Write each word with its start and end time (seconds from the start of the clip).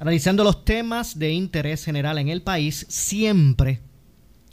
analizando 0.00 0.42
los 0.44 0.64
temas 0.64 1.18
de 1.18 1.32
interés 1.32 1.84
general 1.84 2.16
en 2.16 2.28
el 2.28 2.40
país, 2.40 2.86
siempre 2.88 3.82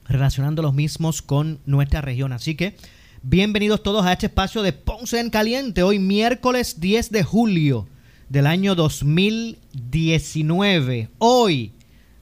relacionando 0.05 0.61
los 0.61 0.73
mismos 0.73 1.21
con 1.21 1.61
nuestra 1.65 2.01
región. 2.01 2.33
Así 2.33 2.55
que 2.55 2.75
bienvenidos 3.23 3.81
todos 3.81 4.05
a 4.05 4.11
este 4.11 4.25
espacio 4.25 4.61
de 4.61 4.73
Ponce 4.73 5.21
en 5.21 5.29
Caliente, 5.29 5.83
hoy 5.83 5.99
miércoles 5.99 6.81
10 6.81 7.11
de 7.11 7.23
julio 7.23 7.87
del 8.27 8.45
año 8.45 8.75
2019. 8.75 11.11
Hoy, 11.17 11.71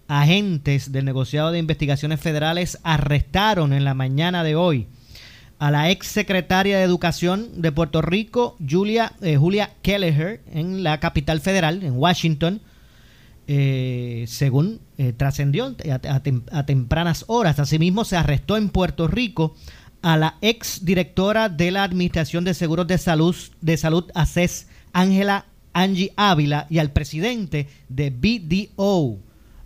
agentes 0.08 0.92
del 0.92 1.06
negociado 1.06 1.52
de 1.52 1.58
investigaciones 1.58 2.22
federales 2.22 2.78
arrestaron 2.84 3.74
en 3.74 3.86
la 3.86 3.96
mañana 3.96 4.44
de 4.44 4.56
hoy 4.56 4.86
a 5.58 5.72
la 5.72 5.90
ex 5.90 6.06
secretaria 6.06 6.78
de 6.78 6.84
Educación 6.84 7.60
de 7.60 7.72
Puerto 7.72 8.04
Rico, 8.04 8.56
Julia, 8.70 9.14
eh, 9.22 9.36
Julia 9.36 9.72
Kelleher, 9.82 10.44
en 10.52 10.84
la 10.84 11.00
capital 11.00 11.42
federal, 11.42 11.82
en 11.82 11.98
Washington, 11.98 12.62
eh, 13.48 14.26
según 14.28 14.80
eh, 14.98 15.14
trascendió 15.14 15.76
a, 16.52 16.66
tempranas 16.66 17.26
horas. 17.28 17.60
Asimismo, 17.60 18.04
se 18.04 18.18
arrestó 18.18 18.58
en 18.58 18.70
Puerto 18.70 19.08
Rico 19.08 19.56
a 20.02 20.18
la 20.18 20.38
ex 20.42 20.84
directora 20.84 21.50
de 21.50 21.70
la 21.70 21.84
Administración 21.84 22.44
de 22.44 22.56
Seguros 22.56 22.88
de 22.88 22.98
Salud, 22.98 23.36
de 23.62 23.78
Salud 23.78 24.06
ACES, 24.16 24.68
Ángela 24.94 25.46
Angie 25.74 26.12
Ávila, 26.16 26.66
y 26.70 26.80
al 26.80 26.92
presidente 26.92 27.68
de 27.90 28.10
BDO. 28.10 29.20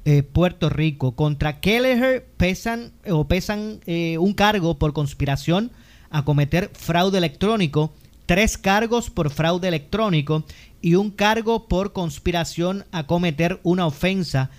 Eh, 0.06 0.24
Puerto 0.24 0.70
Rico. 0.70 1.16
Contra 1.16 1.60
Kelleher 1.60 2.26
pesan 2.38 2.94
o 3.10 3.28
pesan 3.28 3.82
un 4.18 4.34
cargo 4.34 4.80
por 4.80 4.94
conspiración 4.94 5.72
a 6.10 6.26
cometer 6.26 6.72
fraude 6.74 7.18
electrónico, 7.18 7.94
tres 8.30 8.60
cargos 8.60 9.10
por 9.10 9.32
fraude 9.32 9.70
electrónico 9.70 10.44
y 10.84 10.94
un 10.94 11.10
cargo 11.10 11.68
por 11.68 11.94
conspiración 11.94 12.86
a 12.92 13.08
cometer 13.08 13.60
una 13.64 13.88
ofensa 13.88 14.52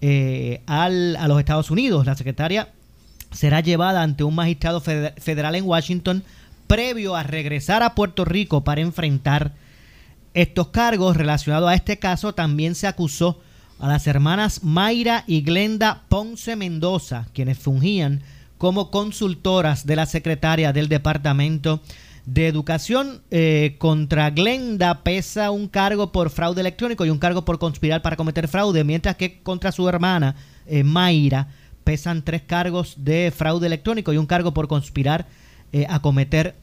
eh, 0.00 0.62
a 0.66 0.88
los 0.88 1.38
Estados 1.38 1.70
Unidos. 1.70 2.06
La 2.06 2.14
secretaria 2.14 2.70
será 3.30 3.60
llevada 3.60 4.02
ante 4.02 4.24
un 4.24 4.34
magistrado 4.34 4.80
federal 4.80 5.56
en 5.56 5.66
Washington 5.66 6.24
previo 6.66 7.16
a 7.16 7.22
regresar 7.22 7.82
a 7.82 7.94
Puerto 7.94 8.24
Rico 8.24 8.64
para 8.64 8.80
enfrentar 8.80 9.52
estos 10.32 10.68
cargos. 10.68 11.14
Relacionados 11.14 11.68
a 11.68 11.74
este 11.74 11.98
caso, 11.98 12.32
también 12.32 12.74
se 12.74 12.86
acusó 12.86 13.42
a 13.78 13.88
las 13.88 14.06
hermanas 14.06 14.64
Mayra 14.64 15.24
y 15.26 15.42
Glenda 15.42 16.04
Ponce 16.08 16.56
Mendoza, 16.56 17.26
quienes 17.34 17.58
fungían 17.58 18.22
como 18.56 18.90
consultoras 18.90 19.84
de 19.84 19.96
la 19.96 20.06
secretaria 20.06 20.72
del 20.72 20.88
Departamento 20.88 21.82
de 22.28 22.46
Educación 22.46 23.22
eh, 23.30 23.76
contra 23.78 24.28
Glenda 24.28 25.02
pesa 25.02 25.50
un 25.50 25.66
cargo 25.66 26.12
por 26.12 26.28
fraude 26.28 26.60
electrónico 26.60 27.06
y 27.06 27.10
un 27.10 27.18
cargo 27.18 27.46
por 27.46 27.58
conspirar 27.58 28.02
para 28.02 28.16
cometer 28.16 28.48
fraude, 28.48 28.84
mientras 28.84 29.16
que 29.16 29.40
contra 29.40 29.72
su 29.72 29.88
hermana 29.88 30.36
eh, 30.66 30.84
Mayra 30.84 31.48
pesan 31.84 32.22
tres 32.22 32.42
cargos 32.42 32.96
de 32.98 33.32
fraude 33.34 33.66
electrónico 33.66 34.12
y 34.12 34.18
un 34.18 34.26
cargo 34.26 34.52
por 34.52 34.68
conspirar 34.68 35.26
eh, 35.72 35.86
a 35.88 36.00
cometer 36.00 36.54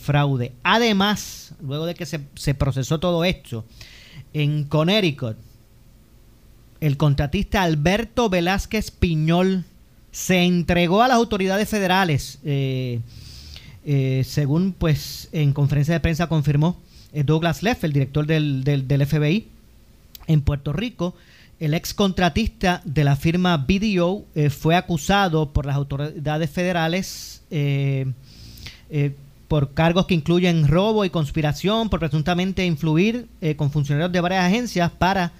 fraude. 0.00 0.50
Además, 0.64 1.54
luego 1.62 1.86
de 1.86 1.94
que 1.94 2.06
se, 2.06 2.20
se 2.34 2.54
procesó 2.54 2.98
todo 2.98 3.24
esto, 3.24 3.64
en 4.32 4.64
Connecticut, 4.64 5.36
el 6.80 6.96
contratista 6.96 7.62
Alberto 7.62 8.28
Velázquez 8.28 8.90
Piñol 8.90 9.64
se 10.10 10.42
entregó 10.42 11.02
a 11.02 11.08
las 11.08 11.18
autoridades 11.18 11.68
federales 11.68 12.38
eh, 12.44 13.00
según 14.24 14.72
pues 14.72 15.28
en 15.32 15.52
conferencia 15.52 15.94
de 15.94 16.00
prensa 16.00 16.26
confirmó 16.26 16.80
eh, 17.14 17.22
Douglas 17.22 17.62
Leff, 17.62 17.84
el 17.84 17.92
director 17.92 18.26
del, 18.26 18.64
del, 18.64 19.06
FBI 19.06 19.46
en 20.26 20.40
Puerto 20.40 20.72
Rico, 20.72 21.14
el 21.60 21.72
ex 21.72 21.94
contratista 21.94 22.82
de 22.84 23.04
la 23.04 23.14
firma 23.14 23.56
BDO 23.56 24.24
eh, 24.34 24.50
fue 24.50 24.74
acusado 24.74 25.52
por 25.52 25.64
las 25.64 25.76
autoridades 25.76 26.50
federales 26.50 27.42
por 29.46 29.74
cargos 29.74 30.06
que 30.06 30.14
incluyen 30.14 30.66
robo 30.66 31.04
y 31.04 31.10
conspiración, 31.10 31.88
por 31.88 32.00
presuntamente 32.00 32.66
influir 32.66 33.28
con 33.56 33.70
funcionarios 33.70 34.10
de 34.10 34.20
varias 34.20 34.44
agencias 34.44 34.90
para 34.90 35.30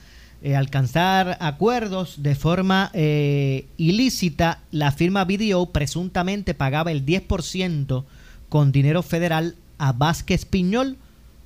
alcanzar 0.56 1.36
acuerdos 1.40 2.22
de 2.22 2.36
forma 2.36 2.92
ilícita. 2.94 4.60
La 4.70 4.92
firma 4.92 5.24
BDO 5.24 5.72
presuntamente 5.72 6.54
pagaba 6.54 6.92
el 6.92 7.04
10% 7.04 8.04
con 8.54 8.70
dinero 8.70 9.02
federal 9.02 9.56
a 9.78 9.90
Vázquez 9.90 10.44
Piñol 10.44 10.96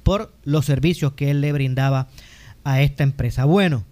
por 0.02 0.30
los 0.44 0.66
servicios 0.66 1.14
que 1.14 1.30
él 1.30 1.40
le 1.40 1.54
brindaba 1.54 2.08
a 2.64 2.82
esta 2.82 3.02
empresa. 3.02 3.46
Bueno, 3.46 3.84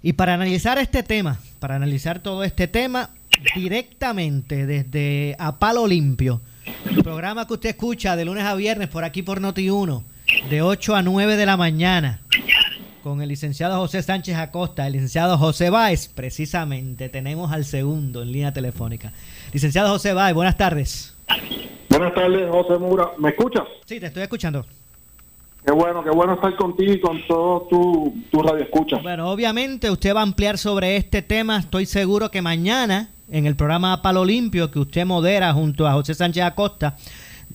y 0.00 0.12
para 0.12 0.34
analizar 0.34 0.78
este 0.78 1.02
tema, 1.02 1.40
para 1.58 1.74
analizar 1.74 2.20
todo 2.20 2.44
este 2.44 2.68
tema 2.68 3.10
directamente 3.56 4.64
desde 4.64 5.34
A 5.40 5.58
Palo 5.58 5.88
Limpio, 5.88 6.40
programa 7.02 7.48
que 7.48 7.54
usted 7.54 7.70
escucha 7.70 8.14
de 8.14 8.26
lunes 8.26 8.44
a 8.44 8.54
viernes 8.54 8.86
por 8.86 9.02
aquí 9.02 9.22
por 9.24 9.40
Noti1, 9.40 10.04
de 10.48 10.62
8 10.62 10.94
a 10.94 11.02
9 11.02 11.36
de 11.36 11.46
la 11.46 11.56
mañana, 11.56 12.20
con 13.02 13.22
el 13.22 13.28
licenciado 13.28 13.76
José 13.78 14.04
Sánchez 14.04 14.36
Acosta, 14.36 14.86
el 14.86 14.92
licenciado 14.92 15.36
José 15.36 15.68
Báez, 15.68 16.06
precisamente 16.06 17.08
tenemos 17.08 17.50
al 17.50 17.64
segundo 17.64 18.22
en 18.22 18.30
línea 18.30 18.52
telefónica. 18.52 19.12
Licenciado 19.52 19.88
José 19.88 20.12
Báez, 20.12 20.32
buenas 20.32 20.56
tardes. 20.56 21.12
Buenas 21.92 22.14
tardes, 22.14 22.50
José 22.50 22.78
Mura. 22.78 23.10
¿Me 23.18 23.28
escuchas? 23.28 23.64
Sí, 23.84 24.00
te 24.00 24.06
estoy 24.06 24.22
escuchando. 24.22 24.64
Qué 25.62 25.72
bueno, 25.72 26.02
qué 26.02 26.08
bueno 26.08 26.32
estar 26.32 26.56
contigo 26.56 26.90
y 26.90 27.00
con 27.00 27.20
todo 27.28 27.66
tu, 27.68 28.14
tu 28.30 28.42
radio 28.42 28.64
escucha. 28.64 28.96
Bueno, 29.02 29.30
obviamente 29.30 29.90
usted 29.90 30.14
va 30.14 30.20
a 30.20 30.22
ampliar 30.22 30.56
sobre 30.56 30.96
este 30.96 31.20
tema. 31.20 31.58
Estoy 31.58 31.84
seguro 31.84 32.30
que 32.30 32.40
mañana, 32.40 33.10
en 33.30 33.44
el 33.44 33.56
programa 33.56 34.00
Palo 34.00 34.24
Limpio, 34.24 34.70
que 34.70 34.78
usted 34.78 35.04
modera 35.04 35.52
junto 35.52 35.86
a 35.86 35.92
José 35.92 36.14
Sánchez 36.14 36.44
Acosta, 36.44 36.96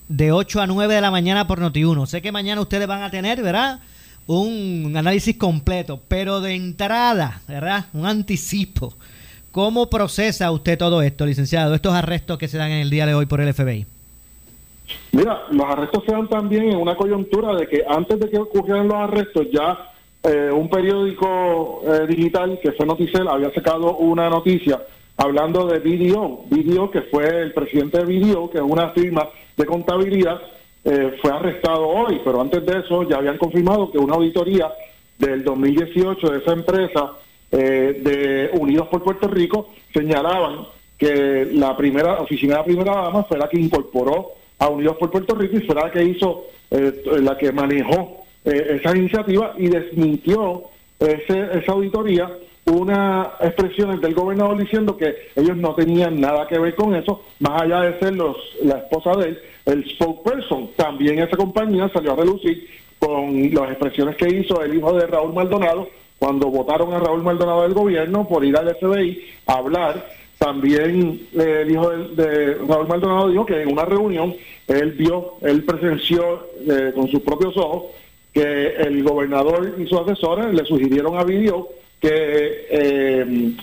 de 0.07 0.31
8 0.31 0.61
a 0.61 0.67
9 0.67 0.93
de 0.93 1.01
la 1.01 1.09
mañana 1.09 1.47
por 1.47 1.59
Noti1. 1.59 2.05
Sé 2.05 2.21
que 2.21 2.31
mañana 2.31 2.61
ustedes 2.61 2.87
van 2.87 3.01
a 3.01 3.09
tener, 3.09 3.41
¿verdad? 3.41 3.79
Un 4.27 4.93
análisis 4.95 5.35
completo, 5.35 5.99
pero 6.07 6.41
de 6.41 6.53
entrada, 6.53 7.41
¿verdad? 7.47 7.87
Un 7.91 8.05
anticipo. 8.05 8.93
¿Cómo 9.51 9.89
procesa 9.89 10.51
usted 10.51 10.77
todo 10.77 11.01
esto, 11.01 11.25
licenciado? 11.25 11.73
Estos 11.73 11.95
arrestos 11.95 12.37
que 12.37 12.47
se 12.47 12.59
dan 12.59 12.69
en 12.69 12.81
el 12.81 12.91
día 12.91 13.07
de 13.07 13.15
hoy 13.15 13.25
por 13.25 13.41
el 13.41 13.51
FBI. 13.51 13.96
Mira, 15.11 15.43
los 15.51 15.65
arrestos 15.65 16.03
se 16.05 16.11
dan 16.11 16.27
también 16.27 16.69
en 16.71 16.77
una 16.77 16.95
coyuntura 16.95 17.55
de 17.55 17.67
que 17.67 17.83
antes 17.87 18.19
de 18.19 18.29
que 18.29 18.37
ocurrieran 18.37 18.87
los 18.87 18.97
arrestos 18.97 19.47
ya 19.51 19.91
eh, 20.23 20.51
un 20.51 20.69
periódico 20.69 21.81
eh, 21.85 22.05
digital 22.07 22.59
que 22.61 22.71
fue 22.73 22.85
Noticel 22.85 23.27
había 23.27 23.53
sacado 23.53 23.95
una 23.97 24.29
noticia 24.29 24.81
hablando 25.15 25.65
de 25.65 25.79
BDO, 25.79 26.45
BDO 26.49 26.91
que 26.91 27.01
fue 27.03 27.27
el 27.27 27.53
presidente 27.53 28.03
de 28.03 28.05
BDO, 28.05 28.49
que 28.49 28.57
es 28.57 28.63
una 28.63 28.89
firma 28.89 29.27
de 29.55 29.65
contabilidad, 29.65 30.41
eh, 30.83 31.17
fue 31.21 31.31
arrestado 31.31 31.87
hoy, 31.87 32.21
pero 32.23 32.41
antes 32.41 32.65
de 32.65 32.79
eso 32.79 33.03
ya 33.03 33.17
habían 33.17 33.37
confirmado 33.37 33.91
que 33.91 33.97
una 33.97 34.15
auditoría 34.15 34.71
del 35.17 35.43
2018 35.43 36.29
de 36.29 36.37
esa 36.39 36.53
empresa 36.53 37.13
de 37.49 38.49
Unidos 38.59 38.89
por 38.89 39.01
Puerto 39.03 39.29
Rico 39.29 39.69
señalaban 39.93 40.67
que 40.97 41.47
la 41.53 41.77
primera 41.77 42.19
oficina 42.19 42.55
de 42.55 42.59
la 42.59 42.65
primera 42.65 42.95
dama 42.95 43.23
fue 43.23 43.37
la 43.37 43.47
que 43.47 43.57
incorporó 43.57 44.33
a 44.59 44.69
Unidos 44.69 44.97
por 44.97 45.11
Puerto 45.11 45.35
Rico 45.35 45.57
y 45.57 45.61
fue 45.61 45.75
la 45.75 45.91
que 45.91 46.03
hizo, 46.03 46.45
eh, 46.71 47.03
la 47.21 47.37
que 47.37 47.51
manejó 47.51 48.25
eh, 48.45 48.79
esa 48.79 48.95
iniciativa 48.95 49.53
y 49.57 49.67
desmintió 49.67 50.63
ese, 50.99 51.59
esa 51.59 51.71
auditoría 51.71 52.29
una 52.71 53.31
expresión 53.39 53.99
del 54.01 54.13
gobernador 54.13 54.57
diciendo 54.57 54.97
que 54.97 55.15
ellos 55.35 55.55
no 55.55 55.73
tenían 55.73 56.19
nada 56.19 56.47
que 56.47 56.59
ver 56.59 56.75
con 56.75 56.93
eso, 56.95 57.23
más 57.39 57.61
allá 57.61 57.81
de 57.81 57.99
ser 57.99 58.15
los, 58.15 58.35
la 58.61 58.79
esposa 58.79 59.15
de 59.15 59.29
él, 59.29 59.39
el 59.65 59.89
spokesperson. 59.91 60.71
También 60.75 61.19
esa 61.19 61.37
compañía 61.37 61.89
salió 61.93 62.13
a 62.13 62.17
relucir 62.17 62.67
con 62.99 63.53
las 63.53 63.69
expresiones 63.71 64.15
que 64.17 64.27
hizo 64.27 64.61
el 64.61 64.75
hijo 64.75 64.91
de 64.93 65.07
Raúl 65.07 65.33
Maldonado 65.33 65.87
cuando 66.19 66.47
votaron 66.47 66.93
a 66.93 66.99
Raúl 66.99 67.23
Maldonado 67.23 67.61
del 67.61 67.73
gobierno 67.73 68.27
por 68.27 68.43
ir 68.43 68.57
al 68.57 68.75
FBI 68.75 69.23
a 69.45 69.53
hablar 69.53 70.05
también 70.37 71.27
eh, 71.33 71.63
el 71.63 71.71
hijo 71.71 71.89
de, 71.89 72.55
Raúl 72.67 72.87
Maldonado 72.87 73.29
dijo 73.29 73.45
que 73.45 73.61
en 73.61 73.71
una 73.71 73.85
reunión 73.85 74.35
él 74.67 74.91
vio, 74.91 75.35
él 75.41 75.63
presenció 75.63 76.47
eh, 76.67 76.91
con 76.93 77.07
sus 77.07 77.21
propios 77.21 77.55
ojos 77.57 77.85
que 78.33 78.67
el 78.67 79.03
gobernador 79.03 79.75
y 79.79 79.87
sus 79.87 79.99
asesores 80.01 80.53
le 80.53 80.65
sugirieron 80.65 81.17
a 81.17 81.23
Video 81.23 81.69
que 81.99 82.67
eh, 82.69 83.53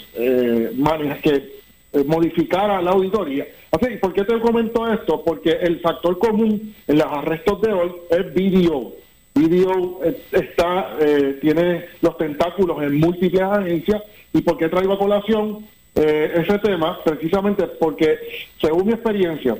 que 1.22 1.54
eh, 1.94 2.04
modificara 2.04 2.82
la 2.82 2.90
auditoría. 2.90 3.46
Así, 3.70 3.96
¿por 4.00 4.12
qué 4.12 4.24
te 4.24 4.40
comento 4.40 4.92
esto? 4.92 5.22
Porque 5.24 5.52
el 5.52 5.80
factor 5.80 6.18
común 6.18 6.74
en 6.88 6.98
los 6.98 7.06
arrestos 7.06 7.60
de 7.62 7.72
hoy 7.72 7.92
es 8.10 8.34
video. 8.34 8.92
Video 9.34 10.00
eh, 10.04 10.20
está, 10.32 10.96
eh, 11.00 11.38
tiene 11.40 11.84
los 12.02 12.16
tentáculos 12.18 12.82
en 12.82 12.98
múltiples 12.98 13.42
agencias. 13.42 14.02
¿Y 14.32 14.42
por 14.42 14.58
qué 14.58 14.68
traigo 14.68 14.94
a 14.94 14.98
colación 14.98 15.64
ese 15.94 16.58
tema? 16.58 16.98
Precisamente 17.04 17.66
porque, 17.66 18.18
según 18.60 18.86
mi 18.86 18.92
experiencia, 18.92 19.56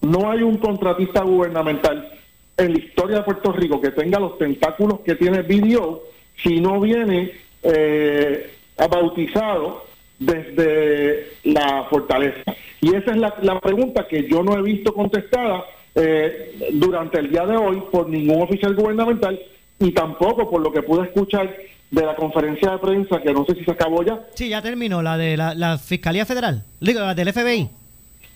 no 0.00 0.30
hay 0.30 0.42
un 0.42 0.58
contratista 0.58 1.22
gubernamental 1.22 2.12
en 2.56 2.72
la 2.72 2.78
historia 2.78 3.16
de 3.18 3.22
Puerto 3.22 3.52
Rico 3.52 3.80
que 3.80 3.90
tenga 3.90 4.18
los 4.18 4.38
tentáculos 4.38 5.00
que 5.00 5.14
tiene 5.14 5.42
video 5.42 6.02
si 6.42 6.60
no 6.60 6.80
viene 6.80 7.32
eh, 7.62 8.50
bautizado 8.90 9.84
desde 10.18 11.28
la 11.44 11.84
fortaleza. 11.88 12.54
Y 12.80 12.94
esa 12.94 13.12
es 13.12 13.16
la, 13.16 13.60
pregunta 13.60 14.06
que 14.08 14.28
yo 14.28 14.42
no 14.42 14.56
he 14.56 14.62
visto 14.62 14.92
contestada 14.92 15.64
eh, 15.94 16.70
durante 16.72 17.18
el 17.18 17.30
día 17.30 17.46
de 17.46 17.56
hoy 17.56 17.82
por 17.90 18.08
ningún 18.08 18.42
oficial 18.42 18.74
gubernamental 18.74 19.38
y 19.78 19.92
tampoco 19.92 20.50
por 20.50 20.62
lo 20.62 20.72
que 20.72 20.82
pude 20.82 21.04
escuchar 21.04 21.54
de 21.92 22.06
la 22.06 22.16
conferencia 22.16 22.70
de 22.70 22.78
prensa, 22.78 23.20
que 23.20 23.32
no 23.32 23.44
sé 23.44 23.54
si 23.54 23.64
se 23.64 23.70
acabó 23.70 24.02
ya. 24.02 24.18
Sí, 24.34 24.48
ya 24.48 24.62
terminó, 24.62 25.02
la 25.02 25.18
de 25.18 25.36
la, 25.36 25.78
Fiscalía 25.78 26.24
Federal, 26.24 26.64
la 26.80 27.14
del 27.14 27.32
FBI. 27.32 27.68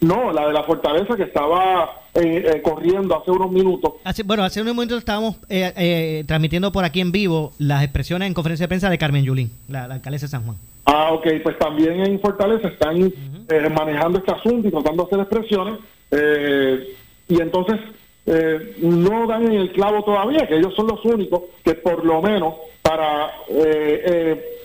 No, 0.02 0.30
la 0.30 0.46
de 0.46 0.52
la 0.52 0.62
fortaleza 0.62 1.16
que 1.16 1.22
estaba 1.22 2.02
eh, 2.14 2.44
eh, 2.54 2.62
corriendo 2.62 3.18
hace 3.18 3.30
unos 3.30 3.50
minutos. 3.50 3.94
bueno, 4.26 4.44
hace 4.44 4.60
unos 4.60 4.74
minutos 4.74 4.98
estábamos 4.98 5.36
eh, 5.48 6.22
transmitiendo 6.26 6.70
por 6.70 6.84
aquí 6.84 7.00
en 7.00 7.12
vivo 7.12 7.52
las 7.58 7.82
expresiones 7.82 8.28
en 8.28 8.34
conferencia 8.34 8.64
de 8.64 8.68
prensa 8.68 8.90
de 8.90 8.98
Carmen 8.98 9.24
Yulín, 9.24 9.50
la, 9.68 9.84
alcaldesa 9.84 10.26
de 10.26 10.30
San 10.30 10.44
Juan. 10.44 10.58
Ah, 10.84 11.12
ok, 11.12 11.26
pues 11.42 11.58
también 11.58 12.00
en 12.00 12.20
Fortaleza 12.20 12.68
están 12.68 13.10
manejando 13.74 14.18
este 14.18 14.32
asunto 14.32 14.68
y 14.68 14.70
tratando 14.70 15.04
de 15.04 15.06
hacer 15.06 15.20
expresiones. 15.20 15.78
y 17.26 17.40
entonces 17.40 17.80
no 18.82 19.26
dan 19.26 19.46
en 19.46 19.52
el 19.52 19.72
clavo 19.72 20.04
todavía, 20.04 20.46
que 20.46 20.58
ellos 20.58 20.74
son 20.74 20.88
los 20.88 21.02
únicos 21.06 21.40
que 21.64 21.72
por 21.74 22.04
lo 22.04 22.20
menos 22.20 22.54
para 22.86 23.32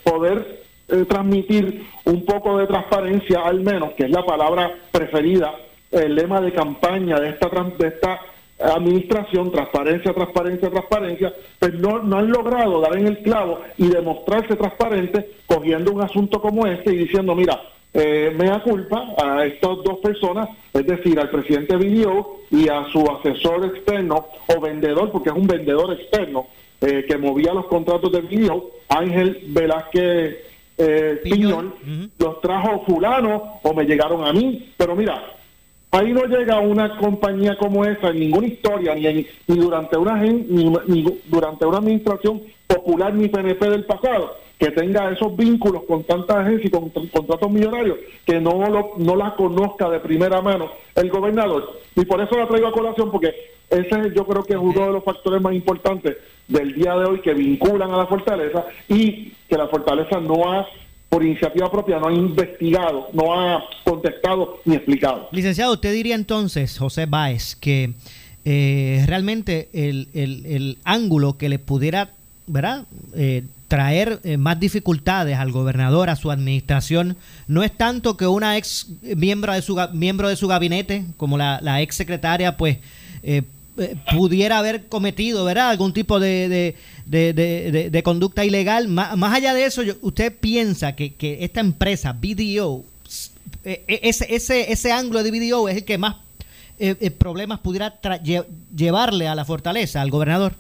poder 0.04 0.64
eh, 0.88 1.06
transmitir 1.06 1.84
un 2.06 2.24
poco 2.24 2.58
de 2.58 2.68
transparencia, 2.68 3.42
al 3.42 3.62
menos, 3.62 3.94
que 3.94 4.04
es 4.04 4.12
la 4.12 4.24
palabra 4.24 4.72
preferida, 4.92 5.56
el 5.90 6.14
lema 6.16 6.40
de 6.40 6.54
campaña 6.54 7.20
de 7.20 7.30
esta, 7.30 8.22
administración, 8.60 9.52
transparencia, 9.52 10.14
transparencia, 10.14 10.70
transparencia, 10.70 11.34
pues 11.58 11.74
no, 11.74 11.96
han 11.96 12.30
logrado 12.30 12.80
dar 12.80 12.96
en 12.96 13.08
el 13.08 13.24
clavo 13.24 13.62
y 13.78 13.88
demostrarse 13.88 14.56
transparente 14.56 15.32
cogiendo 15.48 15.92
un 15.92 16.04
asunto 16.04 16.40
como 16.40 16.68
este 16.68 16.94
y 16.94 16.98
diciendo, 16.98 17.34
mira, 17.34 17.60
eh, 17.92 18.32
me 18.38 18.46
da 18.46 18.62
culpa 18.62 19.16
a 19.18 19.44
estas 19.46 19.78
dos 19.84 19.98
personas, 20.04 20.48
es 20.74 20.86
decir, 20.86 21.20
al 21.20 21.32
presidente 21.32 21.76
Video 21.76 22.42
y 22.52 22.70
a 22.70 22.86
su 22.92 23.04
asesor 23.10 23.66
externo 23.66 24.28
o 24.56 24.62
vendedor, 24.62 25.12
porque 25.12 25.30
es 25.30 25.36
un 25.36 25.48
vendedor 25.48 25.94
externo 25.94 26.48
eh, 26.82 27.06
que 27.08 27.18
movía 27.18 27.54
los 27.54 27.68
contratos 27.68 28.12
de 28.12 28.22
Video, 28.22 28.72
Ángel 28.90 29.40
Velázquez 29.50 30.38
eh, 30.78 31.22
Piñón, 31.24 31.76
los 32.18 32.42
trajo 32.42 32.84
fulano 32.88 33.60
o 33.62 33.74
me 33.74 33.86
llegaron 33.86 34.26
a 34.26 34.34
mí, 34.34 34.74
pero 34.78 34.96
mira, 34.96 35.22
ahí 35.92 36.12
no 36.12 36.26
llega 36.26 36.60
una 36.60 36.98
compañía 36.98 37.56
como 37.56 37.86
esa 37.86 38.10
en 38.10 38.20
ninguna 38.20 38.48
historia, 38.48 38.96
ni, 38.96 39.28
ni 39.48 39.58
durante 39.58 39.96
una 39.96 40.16
ni, 40.16 41.06
durante 41.28 41.66
una 41.68 41.78
administración 41.78 42.42
popular 42.66 43.14
ni 43.14 43.28
PNP 43.28 43.70
del 43.70 43.86
pasado, 43.86 44.38
que 44.58 44.72
tenga 44.72 45.12
esos 45.12 45.36
vínculos 45.38 45.84
con 45.84 46.04
tanta 46.04 46.40
agencias 46.40 46.66
y 46.66 46.72
con, 46.72 46.90
contratos 46.90 47.52
millonarios, 47.52 48.00
que 48.26 48.40
no, 48.40 48.68
lo, 48.70 48.94
no 48.98 49.16
la 49.16 49.36
conozca 49.36 49.88
de 49.88 50.00
primera 50.00 50.42
mano 50.42 50.72
el 50.96 51.10
gobernador. 51.10 51.80
Y 51.96 52.06
por 52.06 52.22
eso 52.22 52.38
la 52.38 52.48
traigo 52.48 52.68
a 52.68 52.74
colación, 52.74 53.12
porque 53.12 53.36
ese 53.72 54.14
yo 54.14 54.26
creo 54.26 54.44
que 54.44 54.54
es 54.54 54.60
uno 54.60 54.86
de 54.86 54.92
los 54.92 55.04
factores 55.04 55.42
más 55.42 55.54
importantes 55.54 56.18
del 56.48 56.76
día 56.76 56.94
de 56.96 57.06
hoy 57.06 57.22
que 57.22 57.34
vinculan 57.34 57.92
a 57.92 57.98
la 57.98 58.06
fortaleza 58.06 58.66
y 58.90 59.34
que 59.48 59.58
la 59.58 59.68
fortaleza 59.68 60.20
no 60.20 60.52
ha 60.52 60.68
por 61.12 61.26
iniciativa 61.26 61.70
propia 61.70 62.00
no 62.00 62.08
ha 62.08 62.14
investigado, 62.14 63.10
no 63.12 63.34
ha 63.34 63.62
contestado 63.84 64.62
ni 64.64 64.76
explicado. 64.76 65.28
Licenciado, 65.34 65.74
usted 65.74 65.92
diría 65.92 66.16
entonces, 66.16 66.78
José 66.78 67.06
Báez, 67.06 67.58
que 67.58 67.94
eh, 68.46 69.04
realmente 69.08 69.68
el, 69.74 70.78
ángulo 70.86 71.38
que 71.38 71.50
le 71.50 71.60
pudiera 71.60 72.12
¿verdad? 72.48 72.86
Eh, 73.14 73.44
traer 73.68 74.22
eh, 74.24 74.38
más 74.38 74.58
dificultades 74.58 75.38
al 75.38 75.52
gobernador, 75.52 76.10
a 76.10 76.16
su 76.16 76.32
administración, 76.32 77.18
no 77.46 77.64
es 77.64 77.76
tanto 77.76 78.16
que 78.16 78.26
una 78.26 78.58
ex 78.58 78.88
miembro 79.02 79.52
de 79.52 79.62
su, 79.62 79.78
miembro 79.92 80.30
de 80.30 80.38
su 80.38 80.48
gabinete, 80.48 81.04
como 81.18 81.38
la, 81.38 81.60
la 81.62 81.82
ex 81.82 81.96
secretaria, 81.96 82.56
pues 82.56 82.78
eh, 83.82 83.96
pudiera 84.16 84.60
haber 84.60 84.88
cometido, 84.88 85.46
¿verdad? 85.46 85.70
Algún 85.70 85.94
tipo 85.94 86.20
de, 86.20 86.76
de, 87.06 88.04
conducta 88.04 88.46
ilegal. 88.46 88.88
Más, 88.88 89.34
allá 89.34 89.54
de 89.54 89.66
eso, 89.66 89.82
¿usted 90.02 90.34
piensa 90.40 90.96
que, 90.96 91.14
esta 91.42 91.60
empresa, 91.60 92.14
BDO, 92.14 92.84
eh, 93.64 93.84
eh, 93.88 94.00
ese, 94.04 94.34
ese, 94.34 94.72
ese 94.72 94.92
ángulo 94.92 95.24
de 95.24 95.32
BDO 95.32 95.70
es 95.70 95.78
el 95.78 95.86
que 95.86 95.98
más 95.98 96.16
problemas 97.20 97.60
pudiera 97.60 98.00
llevarle 98.76 99.28
a 99.28 99.36
la 99.36 99.46
fortaleza, 99.46 100.02
al 100.02 100.10
gobernador? 100.10 100.54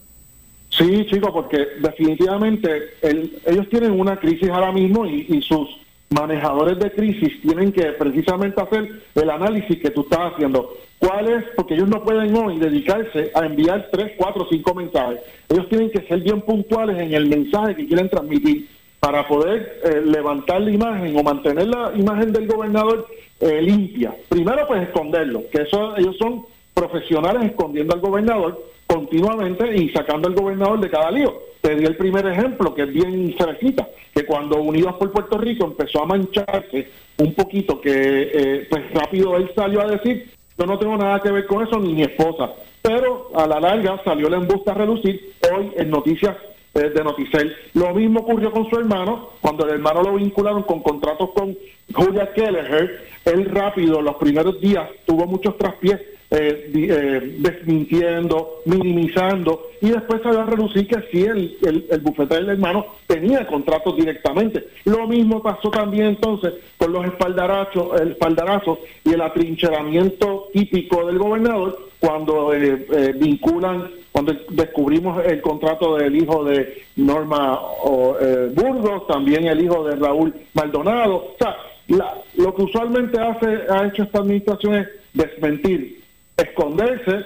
Sí, 0.69 1.05
chico, 1.09 1.33
porque 1.33 1.65
definitivamente 1.81 2.93
ellos 3.01 3.67
tienen 3.69 3.91
una 3.91 4.17
crisis 4.17 4.49
ahora 4.49 4.71
mismo 4.71 5.05
y, 5.05 5.25
y 5.27 5.41
sus 5.41 5.80
manejadores 6.11 6.77
de 6.79 6.91
crisis 6.91 7.41
tienen 7.41 7.71
que 7.71 7.83
precisamente 7.93 8.61
hacer 8.61 9.01
el 9.15 9.29
análisis 9.29 9.79
que 9.79 9.89
tú 9.91 10.01
estás 10.01 10.33
haciendo. 10.33 10.73
¿Cuál 10.99 11.29
es? 11.29 11.43
Porque 11.55 11.73
ellos 11.73 11.89
no 11.89 12.03
pueden 12.03 12.35
hoy 12.35 12.59
dedicarse 12.59 13.31
a 13.33 13.45
enviar 13.45 13.89
tres, 13.91 14.11
cuatro, 14.17 14.45
cinco 14.49 14.73
mensajes. 14.75 15.19
Ellos 15.49 15.67
tienen 15.69 15.89
que 15.89 16.01
ser 16.01 16.19
bien 16.19 16.41
puntuales 16.41 16.99
en 16.99 17.13
el 17.13 17.27
mensaje 17.27 17.75
que 17.75 17.87
quieren 17.87 18.09
transmitir 18.09 18.67
para 18.99 19.27
poder 19.27 19.81
eh, 19.83 20.01
levantar 20.05 20.61
la 20.61 20.71
imagen 20.71 21.17
o 21.17 21.23
mantener 21.23 21.67
la 21.67 21.91
imagen 21.95 22.31
del 22.31 22.47
gobernador 22.47 23.07
eh, 23.39 23.61
limpia. 23.61 24.13
Primero, 24.29 24.67
pues 24.67 24.83
esconderlo, 24.83 25.43
que 25.51 25.63
eso 25.63 25.97
ellos 25.97 26.15
son 26.17 26.45
profesionales 26.73 27.45
escondiendo 27.45 27.95
al 27.95 27.99
gobernador 27.99 28.63
continuamente 28.85 29.75
y 29.75 29.89
sacando 29.89 30.27
al 30.27 30.35
gobernador 30.35 30.79
de 30.79 30.89
cada 30.89 31.09
lío. 31.09 31.50
Te 31.61 31.75
di 31.75 31.85
el 31.85 31.95
primer 31.95 32.25
ejemplo, 32.25 32.73
que 32.73 32.83
es 32.83 32.93
bien 32.93 33.35
cerquita, 33.37 33.87
que 34.13 34.25
cuando 34.25 34.61
Unidos 34.61 34.95
por 34.95 35.11
Puerto 35.11 35.37
Rico 35.37 35.65
empezó 35.65 36.01
a 36.01 36.07
mancharse 36.07 36.89
un 37.17 37.33
poquito, 37.35 37.79
que 37.79 37.91
eh, 38.33 38.67
pues 38.69 38.91
rápido 38.93 39.37
él 39.37 39.51
salió 39.55 39.81
a 39.81 39.87
decir, 39.87 40.31
yo 40.57 40.65
no 40.65 40.79
tengo 40.79 40.97
nada 40.97 41.19
que 41.21 41.31
ver 41.31 41.45
con 41.45 41.65
eso, 41.65 41.79
ni 41.79 41.93
mi 41.93 42.01
esposa. 42.01 42.51
Pero 42.81 43.31
a 43.35 43.45
la 43.45 43.59
larga 43.59 44.01
salió 44.03 44.27
la 44.27 44.37
embusta 44.37 44.71
a 44.71 44.75
relucir 44.75 45.33
hoy 45.55 45.71
en 45.75 45.91
noticias 45.91 46.35
eh, 46.73 46.89
de 46.89 47.03
Noticel. 47.03 47.55
Lo 47.75 47.93
mismo 47.93 48.21
ocurrió 48.21 48.51
con 48.51 48.67
su 48.69 48.77
hermano, 48.77 49.29
cuando 49.39 49.65
el 49.65 49.73
hermano 49.73 50.01
lo 50.01 50.15
vincularon 50.15 50.63
con 50.63 50.81
contratos 50.81 51.29
con 51.31 51.55
Julia 51.93 52.33
Kelleher, 52.33 53.07
él 53.25 53.45
rápido, 53.45 54.01
los 54.01 54.15
primeros 54.15 54.59
días, 54.59 54.89
tuvo 55.05 55.27
muchos 55.27 55.57
traspiés 55.57 55.99
eh, 56.33 56.71
eh, 56.73 57.35
desmintiendo, 57.39 58.61
minimizando, 58.63 59.67
y 59.81 59.89
después 59.89 60.21
va 60.25 60.43
a 60.43 60.45
reducir 60.45 60.87
que 60.87 61.01
sí, 61.11 61.23
el, 61.23 61.57
el, 61.89 61.99
bufete 61.99 62.35
del 62.35 62.51
hermano 62.51 62.85
tenía 63.05 63.45
contratos 63.45 63.97
directamente. 63.97 64.65
Lo 64.85 65.07
mismo 65.07 65.43
pasó 65.43 65.69
también 65.69 66.05
entonces 66.05 66.53
con 66.77 66.93
los 66.93 67.05
espaldarazos, 67.05 67.99
espaldarazos 67.99 68.79
y 69.03 69.13
el 69.13 69.21
atrincheramiento 69.21 70.47
típico 70.53 71.05
del 71.05 71.19
gobernador 71.19 71.77
cuando 71.99 72.53
eh, 72.53 72.85
eh, 72.93 73.13
vinculan, 73.13 73.91
cuando 74.13 74.33
descubrimos 74.51 75.25
el 75.25 75.41
contrato 75.41 75.97
del 75.97 76.15
hijo 76.15 76.45
de 76.45 76.83
Norma 76.95 77.59
Burgos, 78.53 79.05
también 79.07 79.47
el 79.47 79.59
hijo 79.59 79.83
de 79.83 79.97
Raúl 79.97 80.33
Maldonado. 80.53 81.15
O 81.15 81.35
sea, 81.37 81.57
lo 82.37 82.55
que 82.55 82.61
usualmente 82.61 83.19
hace 83.19 83.63
ha 83.69 83.87
hecho 83.87 84.03
esta 84.03 84.19
administración 84.19 84.75
es 84.75 84.87
desmentir 85.13 86.00
esconderse 86.41 87.25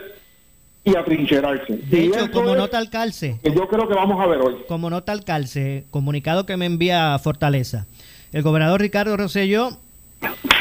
y 0.84 0.96
atrincherarse. 0.96 1.78
De 1.78 2.06
hecho, 2.06 2.32
como 2.32 2.56
nota 2.56 2.78
al 2.78 2.90
calce. 2.90 3.40
yo 3.44 3.68
creo 3.68 3.88
que 3.88 3.96
vamos 3.96 4.22
a 4.22 4.28
ver 4.28 4.40
hoy. 4.40 4.56
Como 4.68 4.90
nota 4.90 5.12
al 5.12 5.24
calce, 5.24 5.86
comunicado 5.90 6.46
que 6.46 6.58
me 6.58 6.66
envía 6.66 7.18
Fortaleza. 7.20 7.88
El 8.32 8.44
gobernador 8.44 8.82
Ricardo 8.82 9.18
Rosselló 9.18 9.80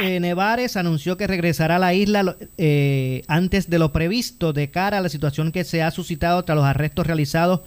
eh, 0.03 0.21
Nevares 0.21 0.77
anunció 0.77 1.17
que 1.17 1.27
regresará 1.27 1.77
a 1.77 1.79
la 1.79 1.95
isla 1.95 2.37
eh, 2.59 3.23
antes 3.29 3.71
de 3.71 3.79
lo 3.79 3.93
previsto 3.93 4.53
de 4.53 4.71
cara 4.71 4.99
a 4.99 5.01
la 5.01 5.09
situación 5.09 5.53
que 5.53 5.65
se 5.65 5.83
ha 5.83 5.91
suscitado 5.91 6.43
tras 6.45 6.57
los 6.57 6.65
arrestos 6.65 7.07
realizados 7.07 7.61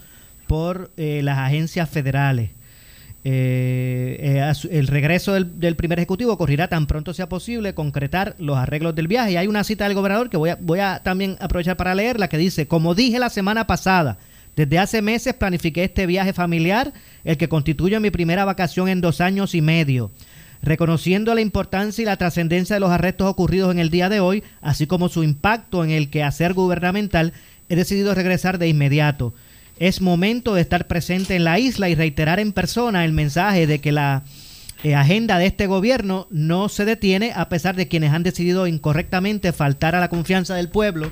por 0.47 0.91
eh, 0.97 1.21
las 1.23 1.37
agencias 1.37 1.89
federales. 1.89 2.51
Eh, 3.29 4.39
eh, 4.39 4.53
el 4.71 4.87
regreso 4.87 5.33
del, 5.33 5.75
primer 5.75 5.99
ejecutivo 5.99 6.31
ocurrirá 6.31 6.69
tan 6.69 6.87
pronto 6.87 7.13
sea 7.13 7.27
posible 7.27 7.73
concretar 7.73 8.35
los 8.39 8.57
arreglos 8.57 8.95
del 8.95 9.09
viaje. 9.09 9.33
Y 9.33 9.35
hay 9.35 9.47
una 9.47 9.65
cita 9.65 9.83
del 9.83 9.95
gobernador 9.95 10.29
que 10.29 10.37
voy 10.37 10.51
a, 10.51 10.57
voy 10.61 10.79
a 10.79 11.01
también 11.03 11.35
aprovechar 11.41 11.75
para 11.75 11.93
leerla 11.93 12.29
que 12.29 12.37
dice, 12.37 12.69
como 12.69 12.95
dije 12.95 13.19
la 13.19 13.29
semana 13.29 13.67
pasada, 13.67 14.17
desde 14.55 14.79
hace 14.79 15.01
meses 15.01 15.33
planifiqué 15.33 15.83
este 15.83 16.05
viaje 16.05 16.31
familiar, 16.31 16.93
el 17.25 17.35
que 17.35 17.49
constituye 17.49 17.99
mi 17.99 18.11
primera 18.11 18.45
vacación 18.45 18.87
en 18.87 19.01
dos 19.01 19.19
años 19.19 19.55
y 19.55 19.61
medio. 19.61 20.09
Reconociendo 20.61 21.35
la 21.35 21.41
importancia 21.41 22.01
y 22.01 22.05
la 22.05 22.15
trascendencia 22.15 22.77
de 22.77 22.79
los 22.79 22.91
arrestos 22.91 23.27
ocurridos 23.27 23.73
en 23.73 23.79
el 23.79 23.89
día 23.89 24.07
de 24.07 24.21
hoy, 24.21 24.41
así 24.61 24.87
como 24.87 25.09
su 25.09 25.23
impacto 25.23 25.83
en 25.83 25.89
el 25.91 26.09
quehacer 26.09 26.53
gubernamental, 26.53 27.33
he 27.67 27.75
decidido 27.75 28.15
regresar 28.15 28.57
de 28.57 28.69
inmediato. 28.69 29.33
Es 29.79 30.01
momento 30.01 30.55
de 30.55 30.61
estar 30.61 30.87
presente 30.87 31.35
en 31.35 31.43
la 31.43 31.59
isla 31.59 31.89
y 31.89 31.95
reiterar 31.95 32.39
en 32.39 32.51
persona 32.51 33.05
el 33.05 33.13
mensaje 33.13 33.67
de 33.67 33.79
que 33.79 33.91
la 33.91 34.23
eh, 34.83 34.95
agenda 34.95 35.37
de 35.37 35.45
este 35.45 35.67
gobierno 35.67 36.27
no 36.29 36.69
se 36.69 36.85
detiene 36.85 37.31
a 37.35 37.49
pesar 37.49 37.75
de 37.75 37.87
quienes 37.87 38.11
han 38.11 38.23
decidido 38.23 38.67
incorrectamente 38.67 39.51
faltar 39.53 39.95
a 39.95 39.99
la 39.99 40.09
confianza 40.09 40.55
del 40.55 40.69
pueblo, 40.69 41.11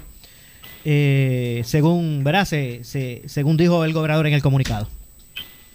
eh, 0.84 1.62
según, 1.66 2.24
según 3.26 3.58
dijo 3.58 3.84
el 3.84 3.94
gobernador 3.94 4.28
en 4.28 4.34
el 4.34 4.42
comunicado. 4.42 4.88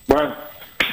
Bueno, 0.07 0.35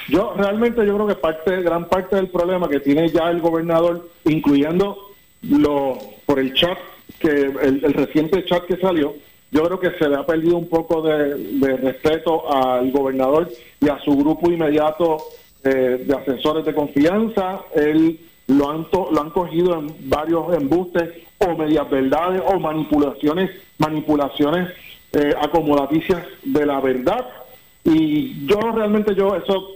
yo 0.07 0.33
realmente 0.37 0.85
yo 0.85 0.95
creo 0.95 1.07
que 1.07 1.15
parte, 1.15 1.61
gran 1.61 1.87
parte 1.87 2.15
del 2.15 2.29
problema 2.29 2.69
que 2.69 2.79
tiene 2.79 3.09
ya 3.09 3.29
el 3.29 3.41
gobernador, 3.41 4.09
incluyendo 4.25 4.97
lo 5.41 5.97
por 6.25 6.39
el 6.39 6.53
chat 6.53 6.77
que 7.19 7.29
el, 7.29 7.93
reciente 7.93 8.43
chat 8.45 8.65
que 8.65 8.77
salió, 8.77 9.15
yo 9.51 9.63
creo 9.63 9.79
que 9.79 9.91
se 9.97 10.09
le 10.09 10.17
ha 10.17 10.25
perdido 10.25 10.57
un 10.57 10.67
poco 10.67 11.01
de, 11.01 11.77
respeto 11.77 12.51
al 12.51 12.91
gobernador 12.91 13.49
y 13.79 13.89
a 13.89 13.99
su 13.99 14.15
grupo 14.15 14.51
inmediato 14.51 15.17
eh, 15.63 16.03
de 16.05 16.15
asesores 16.15 16.65
de 16.65 16.73
confianza. 16.73 17.61
Él 17.73 18.19
lo 18.47 18.69
han 18.69 18.87
lo 18.91 19.21
han 19.21 19.29
cogido 19.29 19.79
en 19.79 20.09
varios 20.09 20.53
embustes 20.53 21.09
o 21.37 21.55
medias 21.55 21.89
verdades 21.89 22.41
o 22.45 22.59
manipulaciones 22.59 23.51
manipulaciones 23.77 24.69
eh, 25.13 25.33
acomodaticias 25.39 26.23
de 26.43 26.65
la 26.65 26.79
verdad 26.79 27.27
y 27.83 28.45
yo 28.47 28.59
realmente 28.73 29.15
yo 29.15 29.35
eso 29.35 29.69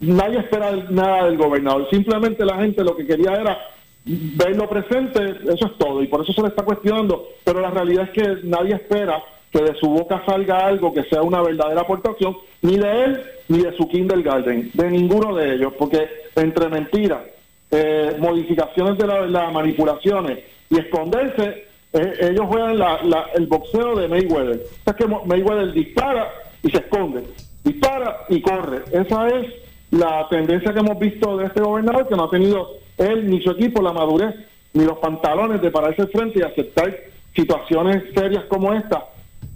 nadie 0.00 0.38
espera 0.38 0.72
nada 0.90 1.24
del 1.26 1.36
gobernador, 1.36 1.88
simplemente 1.90 2.44
la 2.44 2.56
gente 2.58 2.84
lo 2.84 2.96
que 2.96 3.06
quería 3.06 3.32
era 3.32 3.58
verlo 4.04 4.68
presente, 4.68 5.36
eso 5.52 5.66
es 5.66 5.78
todo, 5.78 6.02
y 6.02 6.06
por 6.06 6.22
eso 6.22 6.32
se 6.32 6.42
le 6.42 6.48
está 6.48 6.62
cuestionando, 6.62 7.28
pero 7.44 7.60
la 7.60 7.70
realidad 7.70 8.04
es 8.04 8.10
que 8.10 8.46
nadie 8.46 8.74
espera 8.74 9.22
que 9.50 9.62
de 9.62 9.74
su 9.74 9.88
boca 9.88 10.22
salga 10.26 10.66
algo 10.66 10.92
que 10.92 11.04
sea 11.04 11.22
una 11.22 11.42
verdadera 11.42 11.82
aportación, 11.82 12.36
ni 12.62 12.76
de 12.76 13.04
él 13.04 13.22
ni 13.48 13.62
de 13.62 13.76
su 13.76 13.88
kindergarten, 13.88 14.70
de 14.74 14.90
ninguno 14.90 15.34
de 15.34 15.54
ellos, 15.54 15.72
porque 15.78 16.08
entre 16.36 16.68
mentiras, 16.68 17.20
eh, 17.70 18.16
modificaciones 18.18 18.98
de 18.98 19.06
la 19.06 19.20
verdad, 19.20 19.52
manipulaciones 19.52 20.38
y 20.70 20.78
esconderse, 20.78 21.66
eh, 21.92 22.16
ellos 22.20 22.46
juegan 22.46 22.78
el 23.34 23.46
boxeo 23.46 23.96
de 23.96 24.08
Mayweather. 24.08 24.60
O 24.84 24.92
que 24.92 25.06
Mayweather 25.06 25.72
dispara 25.72 26.30
y 26.62 26.70
se 26.70 26.78
esconde, 26.78 27.24
dispara 27.64 28.24
y 28.28 28.40
corre. 28.40 28.82
Esa 28.92 29.28
es 29.28 29.46
la 29.90 30.26
tendencia 30.28 30.72
que 30.72 30.80
hemos 30.80 30.98
visto 30.98 31.36
de 31.36 31.46
este 31.46 31.60
gobernador, 31.60 32.08
que 32.08 32.16
no 32.16 32.24
ha 32.24 32.30
tenido 32.30 32.68
él 32.98 33.30
ni 33.30 33.40
su 33.42 33.50
equipo 33.50 33.82
la 33.82 33.92
madurez 33.92 34.34
ni 34.74 34.84
los 34.84 34.98
pantalones 34.98 35.62
de 35.62 35.70
pararse 35.70 36.06
frente 36.08 36.40
y 36.40 36.42
aceptar 36.42 36.94
situaciones 37.34 38.02
serias 38.14 38.44
como 38.44 38.72
esta, 38.72 39.06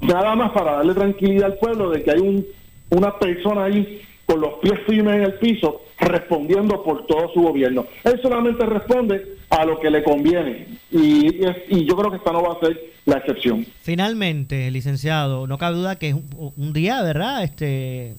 nada 0.00 0.34
más 0.34 0.52
para 0.52 0.72
darle 0.72 0.94
tranquilidad 0.94 1.52
al 1.52 1.58
pueblo 1.58 1.90
de 1.90 2.02
que 2.02 2.10
hay 2.10 2.20
un, 2.20 2.46
una 2.90 3.18
persona 3.18 3.64
ahí 3.64 4.00
con 4.24 4.40
los 4.40 4.54
pies 4.54 4.78
firmes 4.86 5.16
en 5.16 5.22
el 5.22 5.34
piso 5.34 5.82
respondiendo 5.98 6.82
por 6.82 7.06
todo 7.06 7.30
su 7.32 7.42
gobierno. 7.42 7.86
Él 8.04 8.18
solamente 8.22 8.64
responde 8.64 9.36
a 9.50 9.64
lo 9.64 9.78
que 9.78 9.90
le 9.90 10.02
conviene 10.02 10.66
y, 10.90 11.44
y 11.68 11.84
yo 11.84 11.96
creo 11.96 12.10
que 12.10 12.16
esta 12.16 12.32
no 12.32 12.42
va 12.42 12.54
a 12.54 12.60
ser 12.60 12.80
la 13.04 13.18
excepción. 13.18 13.66
Finalmente, 13.82 14.70
licenciado, 14.70 15.46
no 15.46 15.58
cabe 15.58 15.76
duda 15.76 15.96
que 15.96 16.10
es 16.10 16.16
un, 16.56 16.72
día, 16.72 17.02
¿verdad? 17.02 17.42
Este 17.42 18.14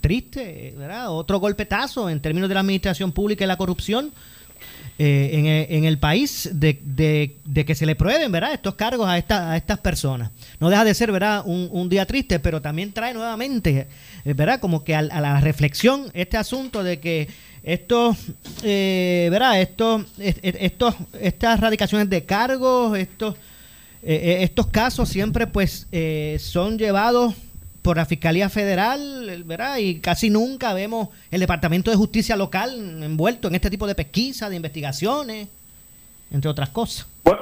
triste, 0.00 0.74
¿verdad? 0.76 1.10
Otro 1.10 1.38
golpetazo 1.38 2.10
en 2.10 2.20
términos 2.20 2.48
de 2.48 2.54
la 2.54 2.60
administración 2.60 3.12
pública 3.12 3.44
y 3.44 3.46
la 3.46 3.56
corrupción. 3.56 4.12
Eh, 5.00 5.68
en, 5.70 5.84
el 5.84 5.98
país 5.98 6.50
de, 6.52 6.80
de, 6.82 7.64
que 7.64 7.76
se 7.76 7.86
le 7.86 7.94
prueben 7.94 8.32
¿verdad? 8.32 8.52
estos 8.52 8.74
cargos 8.74 9.08
a, 9.08 9.16
esta, 9.16 9.52
a 9.52 9.56
estas 9.56 9.78
personas. 9.78 10.32
No 10.58 10.70
deja 10.70 10.84
de 10.84 10.92
ser 10.92 11.12
¿verdad? 11.12 11.44
Un, 11.46 11.88
día 11.88 12.04
triste, 12.04 12.40
pero 12.40 12.60
también 12.60 12.92
trae 12.92 13.14
nuevamente 13.14 13.86
eh, 14.24 14.32
¿verdad? 14.32 14.58
como 14.58 14.82
que 14.82 14.96
a, 14.96 15.02
la 15.02 15.40
reflexión 15.40 16.10
este 16.14 16.36
asunto 16.36 16.82
de 16.82 16.98
que 16.98 17.28
estos, 17.62 18.16
eh, 18.64 19.28
¿verdad? 19.30 19.60
Estos, 19.60 20.02
estos, 20.18 20.96
estas 21.20 21.60
radicaciones 21.60 22.10
de 22.10 22.24
cargos, 22.24 22.98
estos, 22.98 23.36
estos 24.02 24.66
casos 24.66 25.08
siempre 25.08 25.46
pues 25.46 25.86
son 26.40 26.76
llevados 26.76 27.34
por 27.82 27.96
la 27.96 28.06
Fiscalía 28.06 28.48
Federal, 28.48 29.42
¿verdad? 29.46 29.78
Y 29.78 30.00
casi 30.00 30.30
nunca 30.30 30.74
vemos 30.74 31.08
el 31.30 31.40
Departamento 31.40 31.90
de 31.90 31.96
Justicia 31.96 32.36
local 32.36 33.02
envuelto 33.02 33.48
en 33.48 33.54
este 33.54 33.70
tipo 33.70 33.86
de 33.86 33.94
pesquisas, 33.94 34.50
de 34.50 34.56
investigaciones, 34.56 35.48
entre 36.30 36.50
otras 36.50 36.68
cosas. 36.70 37.06
Bueno, 37.24 37.40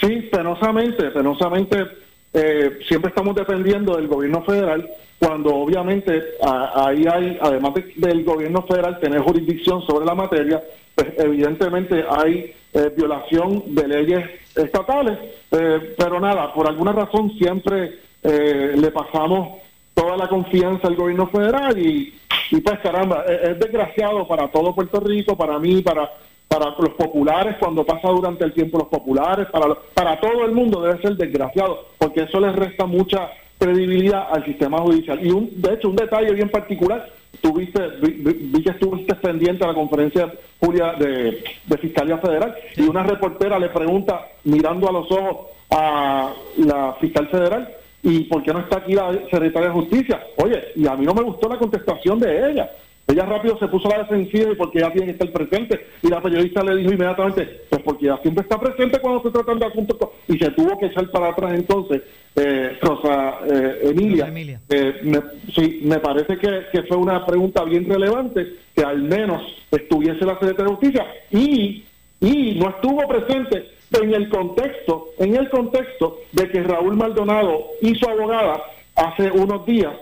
sí, 0.00 0.28
penosamente, 0.30 1.10
penosamente 1.10 1.86
eh, 2.32 2.78
siempre 2.86 3.08
estamos 3.08 3.34
dependiendo 3.34 3.96
del 3.96 4.06
gobierno 4.06 4.42
federal 4.42 4.88
cuando 5.18 5.54
obviamente 5.54 6.22
ahí 6.42 7.04
hay, 7.10 7.38
además 7.40 7.72
del 7.96 8.22
gobierno 8.22 8.62
federal 8.62 9.00
tener 9.00 9.20
jurisdicción 9.20 9.84
sobre 9.86 10.06
la 10.06 10.14
materia, 10.14 10.62
pues 10.94 11.08
evidentemente 11.16 12.04
hay 12.08 12.54
eh, 12.74 12.92
violación 12.96 13.74
de 13.74 13.88
leyes 13.88 14.30
estatales, 14.54 15.18
eh, 15.50 15.94
pero 15.96 16.20
nada, 16.20 16.52
por 16.52 16.68
alguna 16.68 16.92
razón 16.92 17.32
siempre 17.38 18.06
le 18.20 18.90
pasamos 18.90 19.60
toda 19.98 20.16
la 20.16 20.28
confianza 20.28 20.86
al 20.86 20.94
gobierno 20.94 21.26
federal 21.26 21.76
y, 21.76 22.14
pues 22.50 22.78
caramba, 22.80 23.24
es, 23.24 23.58
desgraciado 23.58 24.26
para 24.28 24.48
todo 24.48 24.74
Puerto 24.74 25.00
Rico, 25.00 25.36
para 25.36 25.58
mí, 25.58 25.82
para 25.82 26.10
para 26.46 26.70
los 26.70 26.94
populares 26.94 27.56
cuando 27.60 27.84
pasa 27.84 28.08
durante 28.08 28.42
el 28.42 28.54
tiempo 28.54 28.78
los 28.78 28.88
populares, 28.88 29.48
para 29.50 29.66
para 29.92 30.18
todo 30.18 30.46
el 30.46 30.52
mundo 30.52 30.80
debe 30.80 31.02
ser 31.02 31.14
desgraciado, 31.14 31.84
porque 31.98 32.22
eso 32.22 32.40
les 32.40 32.56
resta 32.56 32.86
mucha 32.86 33.28
credibilidad 33.58 34.28
al 34.32 34.46
sistema 34.46 34.78
judicial. 34.78 35.18
Y 35.22 35.30
un, 35.30 35.50
de 35.60 35.74
hecho, 35.74 35.90
un 35.90 35.96
detalle 35.96 36.32
bien 36.32 36.48
particular, 36.48 37.06
tuviste, 37.42 37.80
vi, 38.00 38.62
que 38.62 38.70
estuviste 38.70 39.14
pendiente 39.16 39.64
a 39.64 39.68
la 39.68 39.74
conferencia 39.74 40.32
Julia 40.58 40.94
de, 40.94 41.44
de 41.66 41.78
Fiscalía 41.78 42.16
Federal 42.16 42.54
y 42.76 42.82
una 42.82 43.02
reportera 43.02 43.58
le 43.58 43.68
pregunta, 43.68 44.28
mirando 44.44 44.88
a 44.88 44.92
los 44.92 45.10
ojos 45.10 45.48
a 45.70 46.32
la 46.56 46.94
fiscal 46.94 47.28
federal, 47.28 47.68
¿Y 48.02 48.20
por 48.24 48.42
qué 48.42 48.52
no 48.52 48.60
está 48.60 48.78
aquí 48.78 48.94
la 48.94 49.12
secretaria 49.30 49.68
de 49.68 49.74
Justicia? 49.74 50.20
Oye, 50.36 50.62
y 50.76 50.86
a 50.86 50.94
mí 50.94 51.04
no 51.04 51.14
me 51.14 51.22
gustó 51.22 51.48
la 51.48 51.58
contestación 51.58 52.18
de 52.20 52.50
ella. 52.50 52.70
Ella 53.08 53.24
rápido 53.24 53.58
se 53.58 53.68
puso 53.68 53.88
a 53.88 53.96
la 53.96 54.02
defensiva 54.02 54.52
y 54.52 54.54
porque 54.54 54.78
ella 54.78 54.92
tiene 54.92 55.06
que 55.06 55.12
estar 55.12 55.32
presente. 55.32 55.86
Y 56.02 56.08
la 56.08 56.20
periodista 56.20 56.62
le 56.62 56.76
dijo 56.76 56.92
inmediatamente, 56.92 57.62
pues 57.70 57.82
porque 57.82 58.04
ella 58.04 58.18
siempre 58.20 58.42
está 58.42 58.60
presente 58.60 59.00
cuando 59.00 59.22
se 59.22 59.30
tratan 59.30 59.58
de 59.58 59.64
asuntos. 59.64 60.10
Y 60.28 60.38
se 60.38 60.50
tuvo 60.50 60.78
que 60.78 60.86
echar 60.86 61.10
para 61.10 61.30
atrás 61.30 61.54
entonces, 61.54 62.02
eh, 62.36 62.76
Rosa 62.82 63.38
eh, 63.50 63.90
Emilia. 63.90 64.30
Eh, 64.68 65.00
me, 65.04 65.22
sí, 65.54 65.80
me 65.84 65.98
parece 66.00 66.36
que, 66.36 66.66
que, 66.70 66.82
fue 66.82 66.98
una 66.98 67.24
pregunta 67.24 67.64
bien 67.64 67.88
relevante, 67.88 68.46
que 68.74 68.82
al 68.82 69.00
menos 69.00 69.42
estuviese 69.70 70.26
la 70.26 70.34
secretaria 70.34 70.66
de 70.66 70.76
Justicia. 70.76 71.06
Y, 71.30 71.84
y 72.20 72.58
no 72.60 72.68
estuvo 72.68 73.08
presente 73.08 73.77
en 73.92 74.14
el 74.14 74.28
contexto, 74.28 75.10
en 75.18 75.36
el 75.36 75.48
contexto 75.50 76.18
de 76.32 76.48
que 76.48 76.62
Raúl 76.62 76.96
Maldonado 76.96 77.66
y 77.80 77.94
su 77.94 78.08
abogada 78.08 78.62
hace 78.94 79.30
unos 79.30 79.64
días 79.66 79.94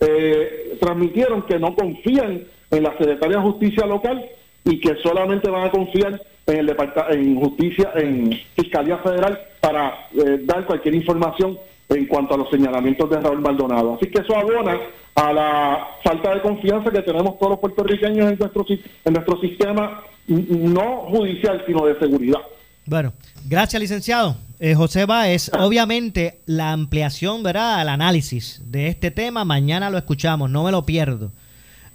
eh, 0.00 0.76
transmitieron 0.80 1.42
que 1.42 1.58
no 1.58 1.74
confían 1.74 2.44
en 2.70 2.82
la 2.82 2.90
Secretaría 2.98 3.36
de 3.36 3.42
Justicia 3.42 3.86
local 3.86 4.24
y 4.64 4.80
que 4.80 4.96
solamente 4.96 5.50
van 5.50 5.66
a 5.66 5.70
confiar 5.70 6.20
en 6.46 6.56
el 6.56 6.76
en 7.10 7.40
justicia, 7.40 7.92
en 7.94 8.32
Fiscalía 8.54 8.98
Federal 8.98 9.38
para 9.60 10.08
eh, 10.14 10.40
dar 10.44 10.64
cualquier 10.66 10.94
información 10.94 11.58
en 11.88 12.06
cuanto 12.06 12.34
a 12.34 12.38
los 12.38 12.50
señalamientos 12.50 13.08
de 13.08 13.20
Raúl 13.20 13.40
Maldonado. 13.40 13.94
Así 13.94 14.10
que 14.10 14.20
eso 14.20 14.36
abona 14.36 14.78
a 15.14 15.32
la 15.32 15.88
falta 16.04 16.34
de 16.34 16.42
confianza 16.42 16.90
que 16.90 17.02
tenemos 17.02 17.38
todos 17.38 17.52
los 17.52 17.60
puertorriqueños 17.60 18.30
en 18.30 18.38
nuestro, 18.38 18.66
en 18.68 19.12
nuestro 19.12 19.40
sistema, 19.40 20.02
no 20.26 21.06
judicial, 21.10 21.62
sino 21.66 21.86
de 21.86 21.98
seguridad. 21.98 22.40
Bueno, 22.88 23.12
gracias, 23.46 23.78
licenciado. 23.82 24.38
Eh, 24.58 24.74
José 24.74 25.04
Báez, 25.04 25.50
obviamente 25.52 26.40
la 26.46 26.72
ampliación, 26.72 27.42
¿verdad? 27.42 27.80
Al 27.80 27.90
análisis 27.90 28.62
de 28.64 28.88
este 28.88 29.10
tema, 29.10 29.44
mañana 29.44 29.90
lo 29.90 29.98
escuchamos, 29.98 30.48
no 30.48 30.64
me 30.64 30.72
lo 30.72 30.86
pierdo. 30.86 31.30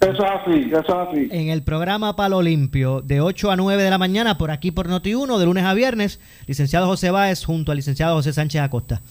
Eso 0.00 0.12
es 0.12 0.20
así, 0.20 0.70
eso 0.70 0.78
es 0.78 1.08
así. 1.08 1.28
En 1.32 1.48
el 1.48 1.64
programa 1.64 2.14
Palo 2.14 2.40
Limpio, 2.42 3.00
de 3.00 3.20
8 3.20 3.50
a 3.50 3.56
9 3.56 3.82
de 3.82 3.90
la 3.90 3.98
mañana, 3.98 4.38
por 4.38 4.52
aquí 4.52 4.70
por 4.70 4.88
Noti1, 4.88 5.36
de 5.36 5.44
lunes 5.44 5.64
a 5.64 5.74
viernes, 5.74 6.20
licenciado 6.46 6.86
José 6.86 7.10
Báez 7.10 7.44
junto 7.44 7.72
al 7.72 7.76
licenciado 7.78 8.14
José 8.14 8.32
Sánchez 8.32 8.62
Acosta. 8.62 9.02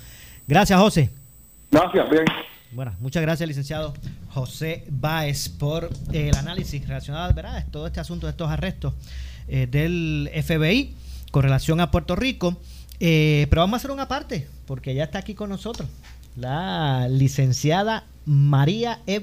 Gracias, 0.48 0.80
José. 0.80 1.10
Gracias, 1.70 2.10
bien. 2.10 2.24
Bueno, 2.72 2.94
muchas 3.02 3.22
gracias, 3.22 3.46
licenciado 3.46 3.94
José 4.30 4.86
Báez, 4.90 5.50
por 5.50 5.90
el 6.14 6.34
análisis 6.38 6.88
relacionado, 6.88 7.34
¿verdad? 7.34 7.66
Todo 7.72 7.88
este 7.88 8.00
asunto 8.00 8.26
de 8.26 8.32
estos 8.32 8.50
arrestos 8.50 8.94
eh, 9.50 9.68
del 9.70 10.30
FBI 10.46 11.03
con 11.34 11.42
relación 11.42 11.82
a 11.82 11.90
Puerto 11.90 12.16
Rico. 12.16 12.56
Eh, 13.00 13.48
pero 13.50 13.64
vamos 13.64 13.74
a 13.74 13.78
hacer 13.78 13.92
una 13.92 14.08
parte, 14.08 14.48
porque 14.68 14.94
ya 14.94 15.06
está 15.06 15.18
aquí 15.18 15.34
con 15.34 15.50
nosotros 15.50 15.90
la 16.36 17.08
licenciada 17.10 18.06
María 18.26 19.00
E. 19.08 19.22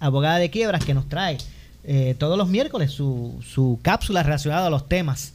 abogada 0.00 0.38
de 0.38 0.50
quiebras, 0.50 0.84
que 0.84 0.94
nos 0.94 1.08
trae 1.08 1.38
eh, 1.82 2.14
todos 2.18 2.38
los 2.38 2.48
miércoles 2.48 2.92
su, 2.92 3.42
su 3.46 3.78
cápsula 3.82 4.22
relacionada 4.22 4.68
a 4.68 4.70
los 4.70 4.88
temas 4.88 5.33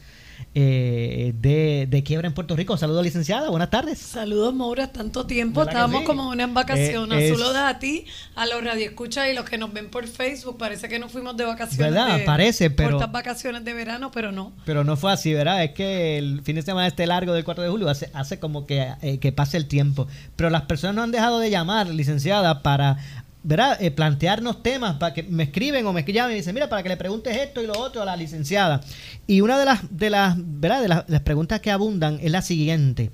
eh, 0.56 1.34
de, 1.40 1.88
de, 1.90 2.04
quiebra 2.04 2.28
en 2.28 2.34
Puerto 2.34 2.56
Rico. 2.56 2.76
Saludos, 2.78 3.04
licenciada. 3.04 3.50
Buenas 3.50 3.70
tardes. 3.70 4.00
Saludos, 4.00 4.54
Maura. 4.54 4.92
Tanto 4.92 5.26
tiempo. 5.26 5.64
Estábamos 5.64 6.04
como 6.04 6.30
una 6.30 6.44
en 6.44 6.54
vacaciones. 6.54 7.24
Eh, 7.24 7.30
Saludos 7.30 7.56
a 7.56 7.80
ti, 7.80 8.06
a 8.36 8.46
los 8.46 8.64
radioescuchas 8.64 9.30
y 9.30 9.34
los 9.34 9.46
que 9.46 9.58
nos 9.58 9.72
ven 9.72 9.90
por 9.90 10.08
Facebook. 10.08 10.58
Parece 10.58 10.90
que 10.90 11.00
no 11.00 11.10
fuimos 11.10 11.38
de 11.38 11.46
vacaciones. 11.46 11.94
¿Verdad? 11.94 12.22
Parece, 12.26 12.70
pero. 12.70 12.92
Cortas 12.92 13.12
vacaciones 13.12 13.64
de 13.64 13.74
verano, 13.74 14.12
pero 14.12 14.32
no. 14.32 14.54
Pero 14.66 14.84
no 14.84 14.98
fue 14.98 15.12
así, 15.12 15.34
¿verdad? 15.34 15.64
Es 15.64 15.72
que 15.72 16.18
el 16.18 16.42
fin 16.44 16.56
de 16.56 16.62
semana 16.62 16.88
este 16.88 17.06
largo 17.06 17.34
del 17.34 17.44
4 17.44 17.64
de 17.64 17.70
julio 17.70 17.90
hace, 17.90 18.10
hace 18.14 18.40
como 18.40 18.66
que, 18.66 18.94
eh, 19.02 19.20
que 19.20 19.32
pase 19.32 19.58
el 19.58 19.68
tiempo. 19.68 20.08
Pero 20.36 20.50
las 20.50 20.64
personas 20.64 20.96
no 20.96 21.04
han 21.04 21.12
dejado 21.12 21.40
de 21.40 21.50
llamar, 21.50 21.88
licenciada, 21.88 22.64
para 22.64 22.98
¿verdad? 23.44 23.82
Eh, 23.82 23.92
plantearnos 23.92 24.62
temas 24.62 24.98
para 24.98 25.14
que 25.14 25.24
me 25.24 25.44
escriben 25.44 25.86
o 25.86 25.94
me 25.94 26.04
llamen 26.04 26.34
y 26.34 26.40
dicen, 26.40 26.54
mira, 26.54 26.68
para 26.68 26.84
que 26.84 26.90
le 26.90 26.98
preguntes 26.98 27.36
esto 27.36 27.62
y 27.64 27.68
lo 27.68 27.80
otro 27.80 28.02
a 28.02 28.06
la 28.06 28.16
licenciada. 28.16 28.82
Y 29.28 29.42
una 29.42 29.58
de 29.58 29.66
las, 29.66 29.82
de 29.90 30.10
las, 30.10 30.36
¿verdad? 30.38 30.82
De 30.82 30.88
las, 30.88 31.22
preguntas 31.22 31.62
que 31.62 31.72
abundan 31.72 32.20
es 32.22 32.32
la 32.32 32.42
siguiente. 32.42 33.12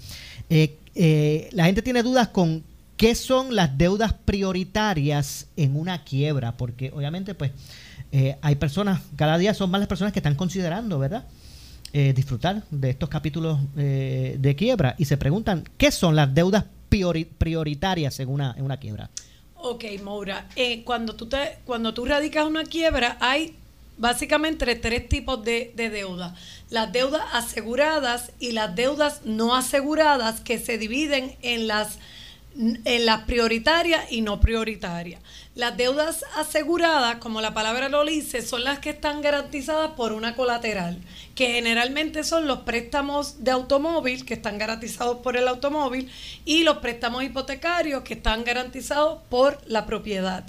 Eh, 0.50 0.78
eh, 0.96 1.50
la 1.52 1.66
gente 1.66 1.82
tiene 1.82 2.02
dudas 2.02 2.30
con 2.30 2.64
qué 2.98 3.14
son 3.14 3.56
las 3.56 3.78
deudas 3.78 4.14
prioritarias 4.14 5.48
en 5.58 5.76
una 5.76 6.04
quiebra, 6.04 6.58
porque 6.58 6.92
obviamente 6.96 7.36
pues 7.36 7.52
hay 8.42 8.56
personas, 8.56 9.02
cada 9.18 9.38
día 9.38 9.54
son 9.54 9.70
más 9.70 9.80
las 9.80 9.90
personas 9.90 10.14
que 10.14 10.20
están 10.20 10.36
considerando, 10.36 10.98
¿verdad? 10.98 11.26
disfrutar 11.92 12.64
de 12.72 12.90
estos 12.90 13.10
capítulos 13.10 13.60
de 13.76 14.56
quiebra 14.58 14.96
y 14.98 15.04
se 15.04 15.18
preguntan 15.18 15.66
qué 15.78 15.92
son 15.92 16.16
las 16.16 16.34
deudas 16.34 16.64
prioritarias 17.38 18.20
en 18.22 18.30
una, 18.30 18.56
en 18.58 18.64
una 18.64 18.78
quiebra. 18.78 19.10
Ok, 19.68 19.84
Maura, 20.04 20.48
eh, 20.56 20.84
cuando, 20.84 21.16
tú 21.16 21.26
te, 21.26 21.58
cuando 21.66 21.96
tú 21.96 22.06
radicas 22.06 22.46
una 22.46 22.66
quiebra, 22.66 23.18
hay 23.20 23.56
básicamente 23.98 24.76
tres 24.76 25.10
tipos 25.10 25.44
de, 25.44 25.74
de 25.76 25.90
deuda. 25.90 26.36
Las 26.70 26.92
deudas 26.92 27.24
aseguradas 27.34 28.32
y 28.40 28.52
las 28.52 28.76
deudas 28.76 29.22
no 29.26 29.56
aseguradas 29.56 30.40
que 30.40 30.60
se 30.60 30.78
dividen 30.78 31.36
en 31.42 31.66
las 31.66 31.98
en 32.56 33.06
las 33.06 33.24
prioritarias 33.24 34.12
y 34.12 34.22
no 34.22 34.40
prioritarias. 34.40 35.22
Las 35.56 35.78
deudas 35.78 36.26
aseguradas, 36.36 37.20
como 37.20 37.40
la 37.40 37.54
palabra 37.54 37.88
lo 37.88 38.04
dice, 38.04 38.42
son 38.42 38.66
las 38.66 38.80
que 38.80 38.90
están 38.90 39.22
garantizadas 39.22 39.92
por 39.92 40.12
una 40.12 40.36
colateral, 40.36 41.00
que 41.34 41.54
generalmente 41.54 42.26
son 42.26 42.46
los 42.46 42.60
préstamos 42.60 43.42
de 43.46 43.52
automóvil, 43.52 44.26
que 44.26 44.34
están 44.34 44.58
garantizados 44.58 45.20
por 45.20 45.38
el 45.38 45.48
automóvil, 45.48 46.12
y 46.44 46.64
los 46.64 46.80
préstamos 46.80 47.24
hipotecarios, 47.24 48.04
que 48.04 48.16
están 48.16 48.44
garantizados 48.44 49.22
por 49.30 49.62
la 49.66 49.86
propiedad. 49.86 50.44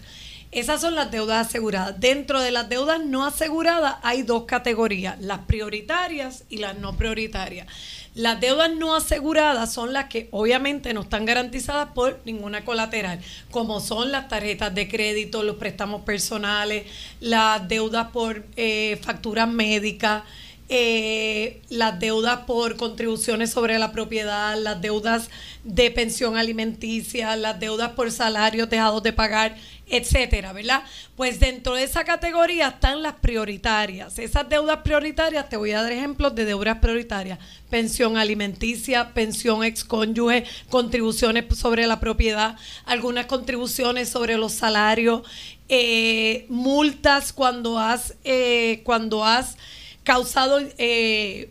Esas 0.50 0.80
son 0.80 0.96
las 0.96 1.10
deudas 1.12 1.46
aseguradas. 1.46 2.00
Dentro 2.00 2.40
de 2.40 2.50
las 2.50 2.68
deudas 2.68 3.04
no 3.04 3.26
aseguradas 3.26 3.96
hay 4.02 4.22
dos 4.22 4.44
categorías, 4.44 5.20
las 5.20 5.40
prioritarias 5.40 6.42
y 6.48 6.56
las 6.56 6.78
no 6.78 6.96
prioritarias. 6.96 7.68
Las 8.16 8.40
deudas 8.40 8.70
no 8.74 8.96
aseguradas 8.96 9.74
son 9.74 9.92
las 9.92 10.06
que 10.06 10.28
obviamente 10.30 10.94
no 10.94 11.02
están 11.02 11.26
garantizadas 11.26 11.90
por 11.94 12.18
ninguna 12.24 12.64
colateral, 12.64 13.20
como 13.50 13.78
son 13.78 14.10
las 14.10 14.28
tarjetas 14.28 14.74
de 14.74 14.88
crédito, 14.88 15.42
los 15.42 15.56
préstamos 15.56 16.00
personales, 16.00 16.86
las 17.20 17.68
deudas 17.68 18.08
por 18.12 18.46
eh, 18.56 18.98
facturas 19.02 19.46
médicas, 19.46 20.22
eh, 20.70 21.60
las 21.68 22.00
deudas 22.00 22.38
por 22.46 22.76
contribuciones 22.76 23.50
sobre 23.50 23.78
la 23.78 23.92
propiedad, 23.92 24.58
las 24.58 24.80
deudas 24.80 25.28
de 25.64 25.90
pensión 25.90 26.38
alimenticia, 26.38 27.36
las 27.36 27.60
deudas 27.60 27.90
por 27.90 28.10
salarios 28.10 28.70
dejados 28.70 29.02
de 29.02 29.12
pagar, 29.12 29.58
etcétera, 29.88 30.52
¿verdad? 30.52 30.82
Pues 31.14 31.38
dentro 31.38 31.74
de 31.74 31.84
esa 31.84 32.04
categoría 32.04 32.68
están 32.68 33.02
las 33.02 33.14
prioritarias. 33.14 34.18
Esas 34.18 34.48
deudas 34.48 34.78
prioritarias, 34.78 35.48
te 35.48 35.56
voy 35.56 35.72
a 35.72 35.82
dar 35.82 35.92
ejemplos 35.92 36.34
de 36.34 36.44
deudas 36.44 36.78
prioritarias: 36.78 37.38
pensión 37.70 38.16
alimenticia, 38.16 39.14
pensión 39.14 39.62
excónyuge, 39.64 40.44
contribuciones 40.68 41.44
sobre 41.56 41.86
la 41.86 42.00
propiedad, 42.00 42.56
algunas 42.84 43.26
contribuciones 43.26 44.08
sobre 44.08 44.36
los 44.36 44.52
salarios, 44.52 45.22
eh, 45.68 46.46
multas 46.48 47.32
cuando 47.32 47.78
has, 47.78 48.14
eh, 48.24 48.80
cuando 48.84 49.24
has 49.24 49.56
causado 50.02 50.60
eh, 50.78 51.50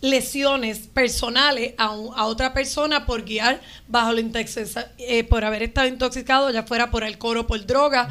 lesiones 0.00 0.88
personales 0.88 1.74
a, 1.78 1.86
a, 1.86 2.26
otra 2.26 2.52
persona 2.52 3.06
por 3.06 3.24
guiar 3.24 3.60
bajo 3.88 4.12
la 4.12 4.22
eh, 4.98 5.24
por 5.24 5.44
haber 5.44 5.62
estado 5.62 5.88
intoxicado, 5.88 6.50
ya 6.50 6.62
fuera 6.62 6.90
por 6.90 7.04
alcohol 7.04 7.38
o 7.38 7.46
por 7.46 7.64
droga, 7.66 8.08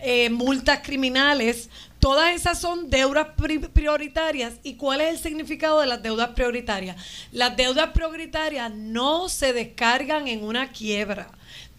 eh, 0.00 0.30
multas 0.30 0.80
criminales. 0.82 1.68
Todas 1.98 2.34
esas 2.34 2.60
son 2.60 2.90
deudas 2.90 3.28
prioritarias. 3.72 4.54
¿Y 4.64 4.74
cuál 4.74 5.00
es 5.00 5.10
el 5.10 5.18
significado 5.18 5.80
de 5.80 5.86
las 5.86 6.02
deudas 6.02 6.30
prioritarias? 6.30 6.96
Las 7.30 7.56
deudas 7.56 7.90
prioritarias 7.90 8.72
no 8.74 9.28
se 9.28 9.52
descargan 9.52 10.26
en 10.26 10.42
una 10.44 10.72
quiebra. 10.72 11.30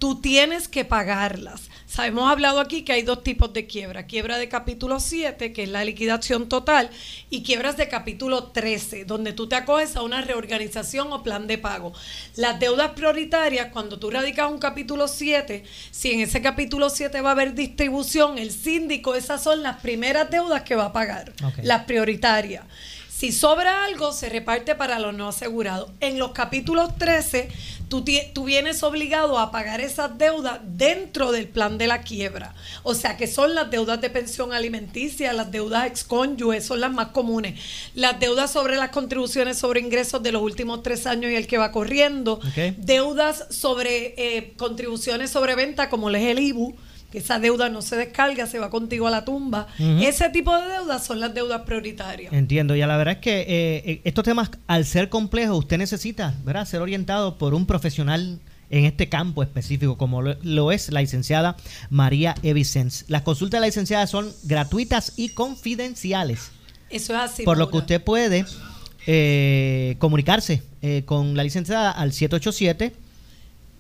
Tú 0.03 0.19
tienes 0.19 0.67
que 0.67 0.83
pagarlas. 0.83 1.69
Hemos 1.97 2.29
hablado 2.29 2.59
aquí 2.59 2.81
que 2.81 2.91
hay 2.91 3.03
dos 3.03 3.23
tipos 3.23 3.53
de 3.53 3.67
quiebra. 3.67 4.05
Quiebra 4.05 4.37
de 4.37 4.49
capítulo 4.49 4.99
7, 4.99 5.53
que 5.53 5.63
es 5.63 5.69
la 5.69 5.85
liquidación 5.85 6.49
total, 6.49 6.89
y 7.29 7.41
quiebras 7.41 7.77
de 7.77 7.87
capítulo 7.87 8.47
13, 8.47 9.05
donde 9.05 9.31
tú 9.31 9.47
te 9.47 9.55
acoges 9.55 9.95
a 9.95 10.01
una 10.01 10.19
reorganización 10.19 11.13
o 11.13 11.23
plan 11.23 11.47
de 11.47 11.57
pago. 11.57 11.93
Las 12.35 12.59
deudas 12.59 12.91
prioritarias, 12.91 13.69
cuando 13.71 13.97
tú 13.97 14.09
radicas 14.09 14.51
un 14.51 14.57
capítulo 14.57 15.07
7, 15.07 15.63
si 15.91 16.11
en 16.11 16.19
ese 16.19 16.41
capítulo 16.41 16.89
7 16.89 17.21
va 17.21 17.29
a 17.29 17.31
haber 17.31 17.53
distribución, 17.53 18.37
el 18.37 18.51
síndico, 18.51 19.15
esas 19.15 19.41
son 19.41 19.63
las 19.63 19.77
primeras 19.77 20.29
deudas 20.29 20.63
que 20.63 20.75
va 20.75 20.87
a 20.87 20.93
pagar, 20.93 21.31
las 21.61 21.85
prioritarias. 21.85 22.65
Si 23.23 23.31
sobra 23.31 23.85
algo, 23.85 24.11
se 24.11 24.27
reparte 24.27 24.75
para 24.75 24.99
los 24.99 25.13
no 25.13 25.29
asegurados. 25.29 25.89
En 26.01 26.19
los 26.19 26.33
capítulos 26.33 26.97
13, 26.97 27.47
tú, 27.87 28.03
tú, 28.33 28.43
vienes 28.43 28.83
obligado 28.83 29.39
a 29.39 29.49
pagar 29.49 29.79
esas 29.79 30.17
deudas 30.17 30.59
dentro 30.61 31.31
del 31.31 31.47
plan 31.47 31.77
de 31.77 31.87
la 31.87 32.01
quiebra. 32.01 32.53
O 32.83 32.93
sea, 32.93 33.15
que 33.15 33.27
son 33.27 33.55
las 33.55 33.71
deudas 33.71 34.01
de 34.01 34.09
pensión 34.09 34.51
alimenticia, 34.51 35.31
las 35.31 35.51
deudas 35.51 35.87
excónyuges, 35.87 36.65
son 36.65 36.81
las 36.81 36.91
más 36.91 37.11
comunes. 37.13 37.57
Las 37.95 38.19
deudas 38.19 38.51
sobre 38.51 38.75
las 38.75 38.89
contribuciones 38.89 39.57
sobre 39.57 39.79
ingresos 39.79 40.21
de 40.21 40.33
los 40.33 40.41
últimos 40.41 40.83
tres 40.83 41.07
años 41.07 41.31
y 41.31 41.35
el 41.35 41.47
que 41.47 41.57
va 41.57 41.71
corriendo. 41.71 42.41
Deudas 42.75 43.45
sobre 43.51 44.15
eh, 44.17 44.53
contribuciones 44.57 45.31
sobre 45.31 45.55
venta, 45.55 45.89
como 45.89 46.09
les 46.09 46.23
el 46.23 46.39
IBU 46.39 46.75
que 47.13 47.19
esa 47.19 47.37
deuda 47.37 47.69
no 47.69 47.83
se 47.83 47.95
descarga, 47.95 48.47
se 48.47 48.57
va 48.57 48.71
contigo 48.71 49.05
a 49.05 49.11
la 49.11 49.23
tumba. 49.23 49.67
Ese 49.77 50.29
tipo 50.29 50.57
de 50.57 50.67
deudas 50.67 51.05
son 51.05 51.19
las 51.19 51.31
deudas 51.31 51.61
prioritarias. 51.61 52.33
Entiendo, 52.33 52.75
y 52.75 52.79
la 52.79 52.97
verdad 52.97 53.13
es 53.13 53.19
que 53.19 53.41
eh, 53.41 53.83
eh, 53.85 54.01
estos 54.03 54.23
temas, 54.23 54.49
al 54.65 54.83
ser 54.83 55.09
complejos, 55.09 55.59
usted 55.59 55.77
necesita 55.77 56.33
¿verdad? 56.43 56.65
ser 56.65 56.81
orientado 56.81 57.37
por 57.37 57.53
un 57.53 57.67
profesional 57.67 58.39
en 58.71 58.85
este 58.85 59.09
campo 59.09 59.43
específico, 59.43 59.95
como 59.95 60.23
lo, 60.23 60.71
es 60.71 60.91
la 60.91 61.01
licenciada 61.01 61.55
María 61.91 62.33
Evicens. 62.41 63.05
Las 63.09 63.21
consultas 63.21 63.59
de 63.59 63.61
la 63.61 63.67
licenciada 63.67 64.07
son 64.07 64.33
gratuitas 64.45 65.13
y 65.15 65.29
confidenciales. 65.29 66.49
Eso 66.89 67.13
es 67.13 67.19
así. 67.19 67.43
Por 67.43 67.59
lo 67.59 67.69
que 67.69 67.77
usted 67.77 68.03
puede 68.03 68.43
eh, 69.05 69.97
comunicarse 69.99 70.63
con 71.05 71.37
la 71.37 71.43
licenciada 71.43 71.91
al 71.91 72.11
787 72.11 73.02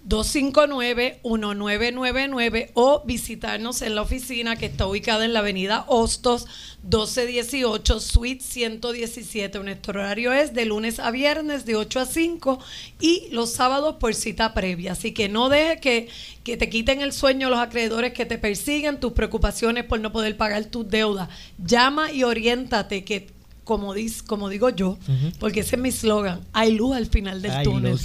259-1999 0.07 2.71
o 2.73 3.03
visitarnos 3.05 3.81
en 3.81 3.95
la 3.95 4.01
oficina 4.01 4.57
que 4.57 4.65
está 4.65 4.85
ubicada 4.85 5.23
en 5.23 5.31
la 5.33 5.39
avenida 5.39 5.85
Hostos 5.87 6.45
1218, 6.83 7.99
Suite 7.99 8.43
117. 8.43 9.59
Nuestro 9.59 10.01
horario 10.01 10.33
es 10.33 10.53
de 10.53 10.65
lunes 10.65 10.99
a 10.99 11.11
viernes 11.11 11.65
de 11.65 11.77
8 11.77 12.01
a 12.01 12.05
5 12.05 12.59
y 12.99 13.29
los 13.31 13.51
sábados 13.51 13.95
por 13.95 14.13
cita 14.13 14.53
previa. 14.53 14.91
Así 14.91 15.13
que 15.13 15.29
no 15.29 15.47
deje 15.47 15.79
que, 15.79 16.09
que 16.43 16.57
te 16.57 16.69
quiten 16.69 16.99
el 17.01 17.13
sueño 17.13 17.49
los 17.49 17.59
acreedores 17.59 18.11
que 18.13 18.25
te 18.25 18.37
persiguen, 18.37 18.99
tus 18.99 19.13
preocupaciones 19.13 19.85
por 19.85 20.01
no 20.01 20.11
poder 20.11 20.35
pagar 20.35 20.65
tus 20.65 20.89
deudas. 20.89 21.29
Llama 21.57 22.11
y 22.11 22.23
oriéntate 22.23 23.05
que 23.05 23.27
como, 23.63 23.95
como 24.27 24.49
digo 24.49 24.69
yo, 24.69 24.99
porque 25.39 25.61
ese 25.61 25.75
es 25.75 25.81
mi 25.81 25.91
slogan, 25.91 26.41
hay 26.53 26.73
luz 26.73 26.95
al 26.95 27.07
final 27.07 27.41
del 27.41 27.63
túnel. 27.63 27.97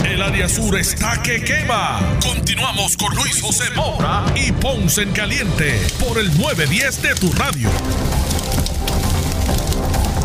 El 0.06 0.22
área 0.22 0.50
sur 0.50 0.78
está 0.78 1.22
que 1.24 1.42
quema. 1.44 2.02
Continuamos 2.22 2.98
con 2.98 3.16
Luis 3.16 3.42
José 3.42 3.64
Moura 3.76 4.26
y 4.36 4.52
Ponce 4.52 5.04
en 5.04 5.12
Caliente 5.12 5.80
por 6.06 6.20
el 6.20 6.28
910 6.38 7.02
de 7.02 7.16
tu 7.16 7.32
radio. 7.32 7.70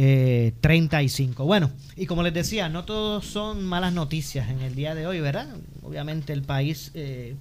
Eh, 0.00 0.52
35. 0.60 1.44
Bueno, 1.44 1.72
y 1.96 2.06
como 2.06 2.22
les 2.22 2.32
decía, 2.32 2.68
no 2.68 2.84
todos 2.84 3.26
son 3.26 3.64
malas 3.64 3.92
noticias 3.92 4.48
en 4.48 4.60
el 4.60 4.76
día 4.76 4.94
de 4.94 5.08
hoy, 5.08 5.20
¿verdad? 5.20 5.48
Obviamente 5.82 6.32
el 6.32 6.42
país 6.42 6.92
eh, 6.94 7.34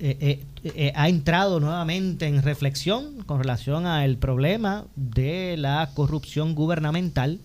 eh, 0.00 0.44
eh, 0.62 0.92
ha 0.94 1.08
entrado 1.08 1.58
nuevamente 1.58 2.26
en 2.26 2.40
reflexión 2.42 3.24
con 3.26 3.40
relación 3.40 3.84
al 3.84 4.16
problema 4.16 4.84
de 4.94 5.56
la 5.56 5.90
corrupción 5.92 6.54
gubernamental 6.54 7.40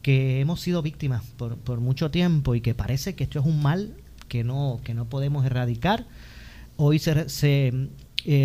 que 0.00 0.40
hemos 0.40 0.62
sido 0.62 0.80
víctimas 0.80 1.22
por, 1.36 1.58
por 1.58 1.80
mucho 1.80 2.10
tiempo 2.10 2.54
y 2.54 2.62
que 2.62 2.74
parece 2.74 3.14
que 3.14 3.24
esto 3.24 3.38
es 3.38 3.44
un 3.44 3.60
mal 3.60 3.92
que 4.28 4.44
no, 4.44 4.80
que 4.82 4.94
no 4.94 5.10
podemos 5.10 5.44
erradicar. 5.44 6.06
Hoy 6.78 6.98
se 6.98 7.90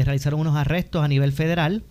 realizaron 0.03 0.39
unos 0.39 0.55
arrestos 0.55 1.03
a 1.03 1.07
nivel 1.07 1.31
federal 1.31 1.83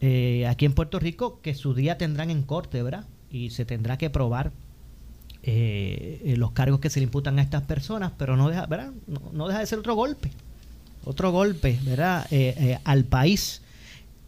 eh, 0.00 0.46
aquí 0.46 0.64
en 0.64 0.72
Puerto 0.72 0.98
Rico 0.98 1.40
que 1.42 1.54
su 1.54 1.74
día 1.74 1.98
tendrán 1.98 2.30
en 2.30 2.42
corte, 2.42 2.82
¿verdad? 2.82 3.04
Y 3.30 3.50
se 3.50 3.64
tendrá 3.64 3.98
que 3.98 4.08
probar 4.08 4.50
eh, 5.42 6.22
eh, 6.24 6.36
los 6.36 6.52
cargos 6.52 6.80
que 6.80 6.90
se 6.90 7.00
le 7.00 7.04
imputan 7.04 7.38
a 7.38 7.42
estas 7.42 7.62
personas, 7.62 8.12
pero 8.16 8.36
no 8.36 8.48
deja, 8.48 8.66
¿verdad? 8.66 8.92
No, 9.32 9.46
deja 9.46 9.60
de 9.60 9.66
ser 9.66 9.78
otro 9.78 9.94
golpe, 9.94 10.30
otro 11.04 11.30
golpe, 11.32 11.78
¿verdad? 11.84 12.26
al 12.84 13.04
país 13.04 13.62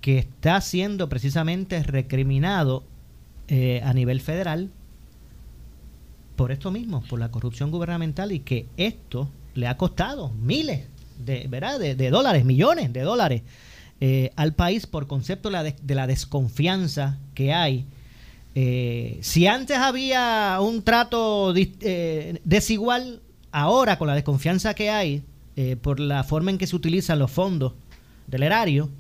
que 0.01 0.19
está 0.19 0.61
siendo 0.61 1.09
precisamente 1.09 1.83
recriminado 1.83 2.85
a 3.83 3.93
nivel 3.93 4.21
federal 4.21 4.71
por 6.37 6.53
esto 6.53 6.71
mismo, 6.71 7.03
por 7.03 7.21
la 7.21 7.31
corrupción 7.31 7.71
gubernamental 7.71 8.33
y 8.33 8.41
que 8.41 8.67
esto 8.77 9.29
le 9.55 9.69
ha 9.69 9.77
costado 9.77 10.31
miles 10.31 10.87
de, 11.25 11.47
¿verdad? 11.49 11.79
de 11.81 12.11
dólares, 12.11 12.45
millones 12.45 12.93
de 12.93 13.01
dólares 13.03 13.43
eh, 14.05 14.33
al 14.35 14.53
país 14.53 14.89
por 14.89 15.07
concepto 15.07 15.49
de 15.49 15.95
la, 15.95 16.07
desconfianza 16.09 17.21
que 17.35 17.53
hay. 17.53 17.87
Eh, 18.57 19.21
si 19.21 19.47
antes 19.47 19.77
había 19.77 20.59
un 20.61 20.83
trato 20.83 21.55
eh, 21.55 22.41
desigual, 22.43 23.21
ahora 23.53 23.99
con 23.99 24.09
la 24.09 24.17
desconfianza 24.17 24.75
que 24.75 24.91
hay 24.91 25.23
por 25.83 26.01
la 26.01 26.25
forma 26.25 26.51
en 26.51 26.59
que 26.59 26.67
se 26.67 26.75
utilizan 26.75 27.21
los 27.21 27.31
fondos 27.31 27.75
del 28.27 28.43
erario 28.43 28.91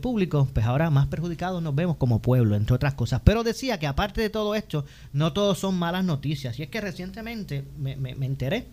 público, 0.00 0.48
pues 0.52 0.66
ahora 0.66 0.90
más 0.90 1.06
perjudicados 1.06 1.62
nos 1.62 1.76
vemos 1.76 1.96
como 1.96 2.20
pueblo, 2.20 2.56
entre 2.56 2.74
otras 2.74 2.94
cosas. 2.94 3.20
Pero 3.22 3.44
decía 3.44 3.78
que 3.78 3.86
aparte 3.86 4.20
de 4.20 4.30
todo 4.30 4.56
esto, 4.56 4.84
no 5.12 5.32
todos 5.32 5.60
son 5.60 5.78
malas 5.78 6.04
noticias. 6.04 6.58
Y 6.58 6.64
es 6.64 6.70
que 6.70 6.80
recientemente 6.80 7.62
me, 7.78 7.94
me 7.94 8.26
enteré 8.26 8.66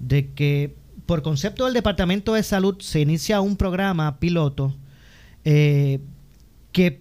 de 0.00 0.32
que 0.32 0.74
por 1.08 1.22
concepto 1.22 1.64
del 1.64 1.72
Departamento 1.72 2.34
de 2.34 2.42
Salud 2.42 2.76
se 2.80 3.00
inicia 3.00 3.40
un 3.40 3.56
programa 3.56 4.20
piloto 4.20 4.76
eh, 5.42 6.00
que 6.70 7.00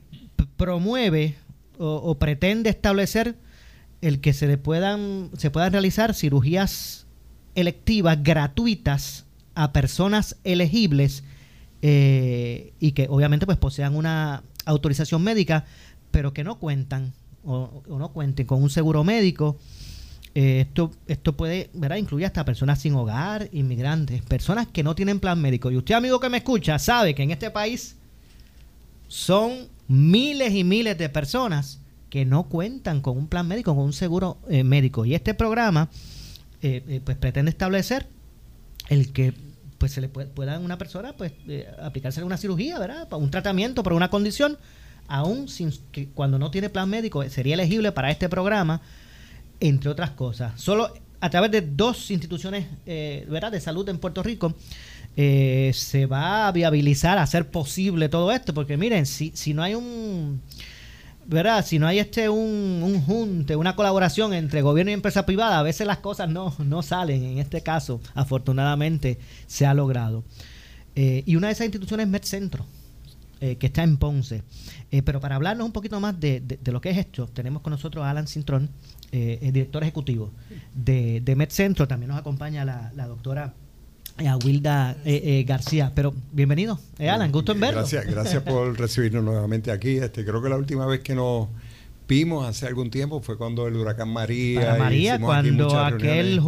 promueve 0.56 1.36
o, 1.78 2.18
pretende 2.18 2.70
establecer 2.70 3.36
el 4.00 4.22
que 4.22 4.32
se 4.32 4.48
le 4.48 4.58
puedan 4.58 5.30
se 5.38 5.52
puedan 5.52 5.74
realizar 5.74 6.14
cirugías 6.14 7.06
electivas 7.54 8.24
gratuitas 8.24 9.26
a 9.56 9.74
personas 9.74 10.38
elegibles 10.46 11.26
eh, 11.82 12.72
y 12.80 12.94
que 12.94 13.08
obviamente 13.10 13.46
pues 13.46 13.58
posean 13.58 13.94
una 13.94 14.42
autorización 14.64 15.22
médica 15.22 15.66
pero 16.12 16.32
que 16.34 16.46
no 16.46 16.60
cuentan 16.60 17.12
o, 17.44 17.84
no 17.90 18.14
cuenten 18.14 18.48
con 18.48 18.64
un 18.64 18.70
seguro 18.70 19.04
médico 19.04 19.58
eh, 20.40 20.62
esto 20.62 20.92
esto 21.08 21.36
puede 21.36 21.72
¿verdad? 21.74 21.96
incluir 21.96 22.28
hasta 22.28 22.46
personas 22.46 22.80
sin 22.80 22.94
hogar 22.94 23.50
inmigrantes 23.54 24.22
personas 24.22 24.68
que 24.68 24.84
no 24.84 24.94
tienen 24.94 25.20
plan 25.20 25.42
médico 25.42 25.72
y 25.72 25.78
usted 25.78 25.96
amigo 25.96 26.20
que 26.20 26.30
me 26.30 26.38
escucha 26.38 26.78
sabe 26.78 27.16
que 27.16 27.24
en 27.24 27.32
este 27.32 27.50
país 27.50 27.96
son 29.08 29.68
miles 29.88 30.54
y 30.54 30.64
miles 30.64 30.96
de 30.96 31.10
personas 31.10 31.80
que 32.12 32.24
no 32.24 32.44
cuentan 32.44 33.02
con 33.02 33.18
un 33.18 33.28
plan 33.28 33.48
médico, 33.48 33.74
con 33.74 33.86
un 33.86 33.94
seguro 33.94 34.38
eh, 34.48 34.64
médico. 34.64 35.06
Y 35.06 35.16
este 35.16 35.34
programa 35.34 35.90
eh, 36.62 37.02
pues 37.04 37.18
pretende 37.18 37.50
establecer 37.50 38.06
el 38.90 39.12
que 39.14 39.34
pues 39.80 39.92
se 39.92 40.02
le 40.02 40.08
pueda 40.08 40.56
a 40.56 40.60
una 40.60 40.78
persona 40.78 41.14
pues 41.14 41.32
aplicarse 41.82 42.24
una 42.24 42.38
cirugía, 42.38 42.78
¿verdad? 42.78 43.08
Un 43.14 43.32
tratamiento 43.32 43.82
por 43.82 43.94
una 43.94 44.12
condición, 44.12 44.58
aún 45.08 45.48
sin 45.48 45.72
que 45.92 46.10
cuando 46.10 46.38
no 46.38 46.52
tiene 46.52 46.70
plan 46.70 46.90
médico 46.90 47.28
sería 47.28 47.56
elegible 47.56 47.92
para 47.92 48.12
este 48.12 48.30
programa, 48.30 48.82
entre 49.60 49.90
otras 49.90 50.12
cosas. 50.12 50.60
Solo 50.60 50.94
a 51.20 51.30
través 51.30 51.52
de 51.52 51.62
dos 51.62 52.12
instituciones 52.12 52.68
¿verdad? 52.86 53.52
de 53.52 53.60
salud 53.60 53.90
en 53.90 53.98
Puerto 53.98 54.22
Rico 54.22 54.54
eh, 55.20 55.72
se 55.74 56.06
va 56.06 56.48
a 56.48 56.52
viabilizar, 56.52 57.18
a 57.18 57.24
hacer 57.24 57.50
posible 57.50 58.08
todo 58.08 58.32
esto, 58.32 58.54
porque 58.54 58.78
miren, 58.78 59.08
si, 59.08 59.32
si 59.34 59.52
no 59.52 59.64
hay 59.64 59.74
un, 59.74 60.44
¿verdad? 61.26 61.66
Si 61.66 61.80
no 61.80 61.88
hay 61.88 61.98
este 61.98 62.30
un, 62.30 62.84
un 62.84 63.02
junte, 63.02 63.56
una 63.56 63.76
colaboración 63.76 64.36
entre 64.36 64.62
gobierno 64.62 64.92
y 64.92 64.94
empresa 64.94 65.26
privada, 65.26 65.58
a 65.58 65.64
veces 65.64 65.88
las 65.88 65.98
cosas 65.98 66.30
no, 66.30 66.54
no 66.60 66.84
salen. 66.84 67.24
En 67.24 67.40
este 67.40 67.62
caso, 67.62 68.00
afortunadamente, 68.14 69.18
se 69.48 69.66
ha 69.66 69.74
logrado. 69.74 70.24
Eh, 70.94 71.24
y 71.26 71.36
una 71.36 71.48
de 71.48 71.54
esas 71.54 71.66
instituciones 71.66 72.06
es 72.06 72.12
MedCentro, 72.12 72.68
eh, 73.42 73.56
que 73.56 73.66
está 73.66 73.82
en 73.82 73.98
Ponce. 73.98 74.44
pero 75.04 75.20
para 75.20 75.36
hablarnos 75.36 75.66
un 75.66 75.74
poquito 75.74 76.00
más 76.00 76.20
de, 76.20 76.42
de, 76.42 76.72
lo 76.72 76.80
que 76.80 76.92
es 76.92 76.98
esto, 77.00 77.26
tenemos 77.26 77.64
con 77.64 77.72
nosotros 77.72 78.06
a 78.06 78.12
Alan 78.12 78.28
Cintrón, 78.28 78.70
el 79.12 79.54
director 79.54 79.84
ejecutivo 79.84 80.32
de, 80.74 81.22
de 81.22 81.36
MedCentro. 81.36 81.88
También 81.88 82.10
nos 82.10 82.20
acompaña 82.20 82.66
la, 82.66 82.92
la 82.96 83.08
doctora 83.08 83.54
a 84.26 84.38
Wilda 84.38 84.98
eh, 85.06 85.22
eh, 85.24 85.44
García. 85.44 85.92
Pero 85.94 86.14
bienvenido, 86.32 86.80
eh, 86.98 87.10
Alan, 87.10 87.32
gusto 87.32 87.52
en 87.52 87.60
verlo. 87.60 87.80
Gracias, 87.80 88.06
gracias 88.08 88.44
por 88.44 88.78
recibirnos 88.80 89.24
nuevamente 89.24 89.72
aquí. 89.72 89.98
Este, 89.98 90.26
creo 90.26 90.42
que 90.42 90.50
la 90.50 90.58
última 90.58 90.86
vez 90.86 91.02
que 91.02 91.14
nos 91.14 91.50
vimos 92.08 92.48
hace 92.48 92.68
algún 92.68 92.90
tiempo 92.90 93.22
fue 93.22 93.38
cuando 93.38 93.68
el 93.68 93.76
huracán 93.76 94.10
María. 94.10 94.76
María, 94.78 95.20
cuando 95.20 95.78
aquel 95.80 96.42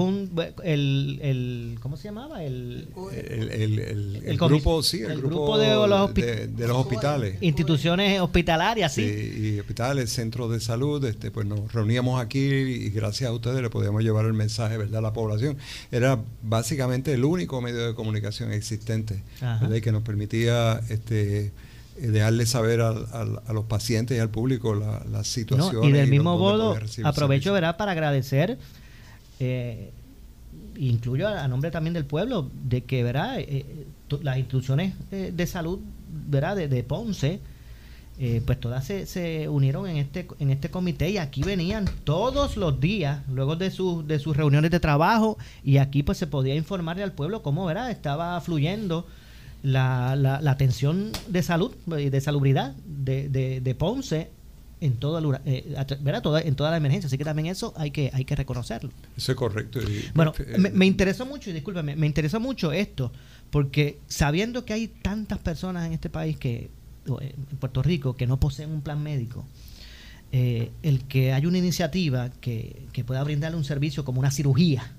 el, 0.63 1.19
el, 1.21 1.77
¿cómo 1.81 1.97
se 1.97 2.07
llamaba? 2.07 2.43
El, 2.43 2.87
el, 3.11 4.37
grupo, 4.37 4.81
sí, 4.83 5.01
el, 5.01 5.21
grupo, 5.21 5.57
de, 5.57 5.75
los, 5.75 6.13
de, 6.13 6.67
los 6.67 6.77
hospitales. 6.77 7.37
Instituciones 7.41 8.21
hospitalarias, 8.21 8.93
sí. 8.93 9.01
y 9.55 9.59
hospitales, 9.59 10.11
centros 10.11 10.51
de 10.51 10.59
salud, 10.59 11.03
este, 11.05 11.31
pues 11.31 11.45
nos 11.45 11.71
reuníamos 11.73 12.21
aquí 12.21 12.39
y 12.39 12.89
gracias 12.89 13.29
a 13.29 13.33
ustedes 13.33 13.61
le 13.61 13.69
podíamos 13.69 14.03
llevar 14.03 14.25
el 14.25 14.33
mensaje 14.33 14.77
¿verdad? 14.77 14.99
a 14.99 15.01
la 15.01 15.13
población. 15.13 15.57
Era 15.91 16.19
básicamente 16.41 17.13
el 17.13 17.25
único 17.25 17.61
medio 17.61 17.85
de 17.85 17.95
comunicación 17.95 18.51
existente 18.53 19.21
que 19.81 19.91
nos 19.91 20.03
permitía 20.03 20.81
este 20.89 21.51
dejarle 22.07 22.45
saber 22.45 22.81
a, 22.81 22.93
los 23.53 23.65
pacientes 23.65 24.17
y 24.17 24.19
al 24.19 24.29
público 24.29 24.75
la, 24.75 25.23
situación. 25.23 25.83
y 25.83 25.91
del 25.91 26.09
mismo 26.09 26.38
modo, 26.38 26.77
aprovecho 27.03 27.53
¿verdad? 27.53 27.77
para 27.77 27.91
agradecer 27.91 28.57
eh, 29.39 29.91
incluyo 30.77 31.27
a, 31.27 31.47
nombre 31.47 31.71
también 31.71 31.93
del 31.93 32.05
pueblo, 32.05 32.49
de 32.63 32.83
que 32.83 33.03
¿verdad? 33.03 33.38
las 34.21 34.38
instituciones 34.38 34.93
de 35.12 35.47
salud 35.47 35.79
¿verdad? 36.09 36.55
De, 36.55 36.83
Ponce, 36.83 37.39
pues 38.45 38.59
todas 38.59 38.85
se, 38.85 39.05
se, 39.05 39.47
unieron 39.47 39.88
en 39.88 39.97
este 39.97 40.27
en 40.39 40.49
este 40.49 40.69
comité 40.69 41.09
y 41.09 41.17
aquí 41.17 41.41
venían 41.41 41.85
todos 42.03 42.57
los 42.57 42.79
días 42.79 43.21
luego 43.29 43.55
de, 43.55 43.71
sus 43.71 44.07
de 44.07 44.19
sus 44.19 44.35
reuniones 44.35 44.71
de 44.71 44.79
trabajo 44.79 45.38
y 45.63 45.77
aquí 45.77 46.03
pues 46.03 46.17
se 46.17 46.27
podía 46.27 46.55
informarle 46.55 47.03
al 47.03 47.13
pueblo 47.13 47.41
cómo 47.41 47.65
¿verdad? 47.65 47.91
estaba 47.91 48.39
fluyendo 48.41 49.05
la, 49.61 50.15
la, 50.15 50.41
la 50.41 50.51
atención 50.51 51.11
de 51.27 51.43
salud 51.43 51.75
y 51.97 52.09
de 52.09 52.21
salubridad 52.21 52.75
de, 52.85 53.29
de, 53.29 53.75
Ponce 53.75 54.29
en 54.81 54.93
toda, 54.93 55.41
eh, 55.45 55.75
toda, 56.23 56.41
en 56.41 56.55
toda 56.55 56.71
la 56.71 56.77
emergencia. 56.77 57.07
Así 57.07 57.17
que 57.17 57.25
también 57.25 57.47
eso 57.47 57.73
hay 57.75 57.91
que, 57.91 58.09
hay 58.13 58.25
que 58.25 58.35
reconocerlo. 58.35 58.91
Eso 59.17 59.31
es 59.31 59.37
correcto. 59.37 59.79
bueno, 60.13 60.33
eh, 60.39 60.57
me, 60.57 60.69
me, 60.69 60.85
interesó 60.85 61.25
mucho, 61.25 61.49
y 61.49 61.53
discúlpame, 61.53 61.95
me 61.95 62.07
interesó 62.07 62.39
mucho 62.39 62.71
esto, 62.71 63.11
porque 63.49 63.99
sabiendo 64.07 64.65
que 64.65 64.73
hay 64.73 64.87
tantas 64.87 65.39
personas 65.39 65.85
en 65.87 65.93
este 65.93 66.09
país 66.09 66.37
que, 66.37 66.69
en 67.05 67.57
Puerto 67.57 67.81
Rico, 67.81 68.15
que 68.15 68.27
no 68.27 68.39
poseen 68.39 68.71
un 68.71 68.81
plan 68.81 69.01
médico, 69.01 69.45
eh, 70.31 70.71
el 70.83 71.05
que 71.05 71.33
hay 71.33 71.45
una 71.47 71.57
iniciativa 71.57 72.29
que, 72.29 72.83
que 72.93 73.03
pueda 73.03 73.23
brindarle 73.23 73.57
un 73.57 73.65
servicio 73.65 74.05
como 74.05 74.19
una 74.19 74.31
cirugía, 74.31 74.93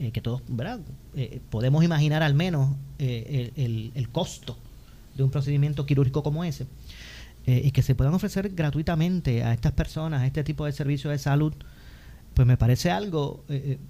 eh, 0.00 0.12
que 0.12 0.20
todos 0.20 0.42
¿verdad? 0.46 0.78
Eh, 1.16 1.40
podemos 1.50 1.82
imaginar 1.82 2.22
al 2.22 2.34
menos 2.34 2.76
eh, 3.00 3.50
el, 3.56 3.90
el, 3.96 4.08
costo 4.10 4.56
de 5.16 5.24
un 5.24 5.30
procedimiento 5.30 5.86
quirúrgico 5.86 6.22
como 6.22 6.44
ese, 6.44 6.66
y 7.46 7.70
que 7.70 7.80
se 7.80 7.94
puedan 7.94 8.12
ofrecer 8.12 8.50
gratuitamente 8.50 9.42
a 9.42 9.54
estas 9.54 9.72
personas 9.72 10.24
este 10.24 10.44
tipo 10.44 10.66
de 10.66 10.72
servicios 10.72 11.10
de 11.10 11.18
salud, 11.18 11.54
pues 12.34 12.46
me 12.46 12.58
parece 12.58 12.90
algo, 12.90 13.42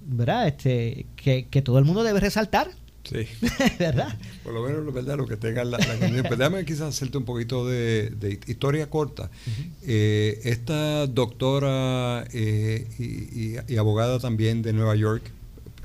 ¿verdad? 0.07 0.47
Este, 0.47 1.05
que, 1.17 1.47
que 1.47 1.61
todo 1.61 1.77
el 1.77 1.83
mundo 1.83 2.03
debe 2.03 2.21
resaltar. 2.21 2.71
Sí. 3.03 3.27
¿Verdad? 3.79 4.17
Por 4.45 4.53
lo 4.53 4.63
menos, 4.63 4.93
¿verdad? 4.93 5.17
Lo 5.17 5.27
que 5.27 5.35
tenga 5.35 5.65
la, 5.65 5.77
la 5.77 6.23
Pero 6.23 6.37
déjame 6.37 6.63
quizás 6.63 6.95
hacerte 6.95 7.17
un 7.17 7.25
poquito 7.25 7.67
de, 7.67 8.11
de 8.11 8.39
historia 8.47 8.89
corta. 8.89 9.29
esta 9.83 11.05
doctora 11.05 12.25
y, 12.33 13.57
y, 13.67 13.77
abogada 13.77 14.19
también 14.19 14.61
de 14.61 14.71
Nueva 14.71 14.95
York, 14.95 15.33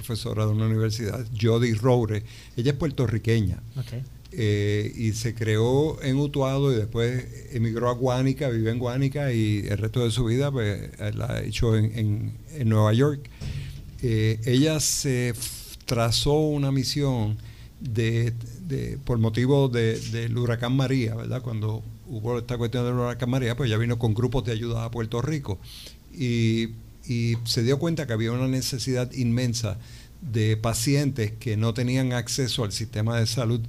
profesora 0.04 0.46
de 0.46 0.52
una 0.52 0.66
universidad, 0.66 1.26
Jody 1.40 1.72
Roure. 1.72 2.22
Ella 2.56 2.72
es 2.72 2.76
puertorriqueña. 2.76 3.62
Eh, 4.32 4.92
y 4.96 5.12
se 5.12 5.34
creó 5.34 6.02
en 6.02 6.16
Utuado 6.16 6.72
y 6.72 6.76
después 6.76 7.24
emigró 7.52 7.88
a 7.88 7.94
Guánica, 7.94 8.48
vive 8.48 8.70
en 8.70 8.78
Guánica 8.80 9.32
y 9.32 9.64
el 9.68 9.78
resto 9.78 10.04
de 10.04 10.10
su 10.10 10.24
vida 10.24 10.50
pues, 10.50 10.90
la 11.14 11.34
ha 11.34 11.42
hecho 11.42 11.76
en, 11.76 12.36
Nueva 12.64 12.92
York. 12.92 13.30
Eh, 14.02 14.40
ella 14.44 14.80
se 14.80 15.34
trazó 15.86 16.34
una 16.34 16.72
misión 16.72 17.38
de, 17.80 18.32
por 19.04 19.18
motivo 19.18 19.68
del 19.68 20.36
huracán 20.36 20.76
María, 20.76 21.14
¿verdad? 21.14 21.42
Cuando 21.42 21.82
hubo 22.08 22.38
esta 22.38 22.58
cuestión 22.58 22.84
del 22.84 22.94
huracán 22.94 23.30
María, 23.30 23.56
pues 23.56 23.68
ella 23.68 23.78
vino 23.78 23.98
con 23.98 24.14
grupos 24.14 24.44
de 24.44 24.52
ayuda 24.52 24.84
a 24.84 24.90
Puerto 24.90 25.22
Rico. 25.22 25.58
Y 26.12 26.70
y 27.06 27.34
se 27.44 27.62
dio 27.62 27.78
cuenta 27.78 28.06
que 28.06 28.12
había 28.12 28.32
una 28.32 28.48
necesidad 28.48 29.12
inmensa 29.12 29.78
de 30.20 30.56
pacientes 30.56 31.32
que 31.32 31.56
no 31.56 31.74
tenían 31.74 32.12
acceso 32.12 32.64
al 32.64 32.72
sistema 32.72 33.18
de 33.18 33.26
salud, 33.26 33.60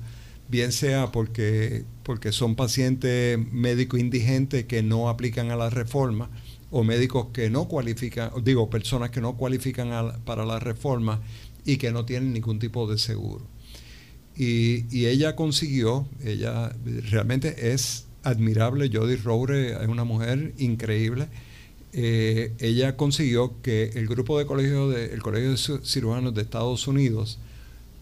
bien 0.47 0.71
sea 0.71 1.11
porque, 1.11 1.83
porque 2.03 2.31
son 2.31 2.55
pacientes 2.55 3.37
médicos 3.51 3.99
indigentes 3.99 4.65
que 4.65 4.83
no 4.83 5.09
aplican 5.09 5.51
a 5.51 5.55
la 5.55 5.69
reforma, 5.69 6.29
o 6.71 6.83
médicos 6.83 7.27
que 7.31 7.49
no 7.49 7.67
cualifican, 7.67 8.31
digo, 8.43 8.69
personas 8.69 9.09
que 9.09 9.21
no 9.21 9.37
cualifican 9.37 10.21
para 10.25 10.45
la 10.45 10.59
reforma 10.59 11.21
y 11.63 11.77
que 11.77 11.91
no 11.91 12.05
tienen 12.05 12.33
ningún 12.33 12.59
tipo 12.59 12.89
de 12.89 12.97
seguro. 12.97 13.45
Y, 14.35 14.85
y 14.95 15.05
ella 15.05 15.35
consiguió, 15.35 16.07
ella 16.23 16.75
realmente 17.09 17.73
es 17.73 18.07
admirable, 18.23 18.89
Jody 18.91 19.15
Roure 19.15 19.81
es 19.81 19.87
una 19.87 20.03
mujer 20.03 20.53
increíble 20.57 21.27
eh, 21.97 22.53
ella 22.59 22.97
consiguió 22.97 23.61
que 23.61 23.91
el 23.95 24.07
grupo 24.07 24.37
de 24.37 24.45
colegio 24.45 24.89
de, 24.89 25.13
el 25.13 25.21
Colegio 25.21 25.51
de 25.51 25.85
Cirujanos 25.85 26.33
de 26.33 26.41
Estados 26.41 26.87
Unidos 26.87 27.39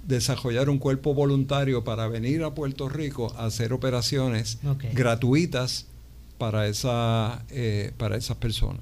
desarrollara 0.08 0.72
un 0.72 0.80
cuerpo 0.80 1.14
voluntario 1.14 1.84
para 1.84 2.08
venir 2.08 2.44
a 2.44 2.56
Puerto 2.56 2.90
Rico 2.90 3.32
a 3.38 3.46
hacer 3.46 3.72
operaciones 3.72 4.58
gratuitas 4.94 5.86
para, 6.40 6.68
esa, 6.68 7.46
eh, 7.52 7.92
para 7.98 8.18
esas 8.18 8.36
personas. 8.38 8.82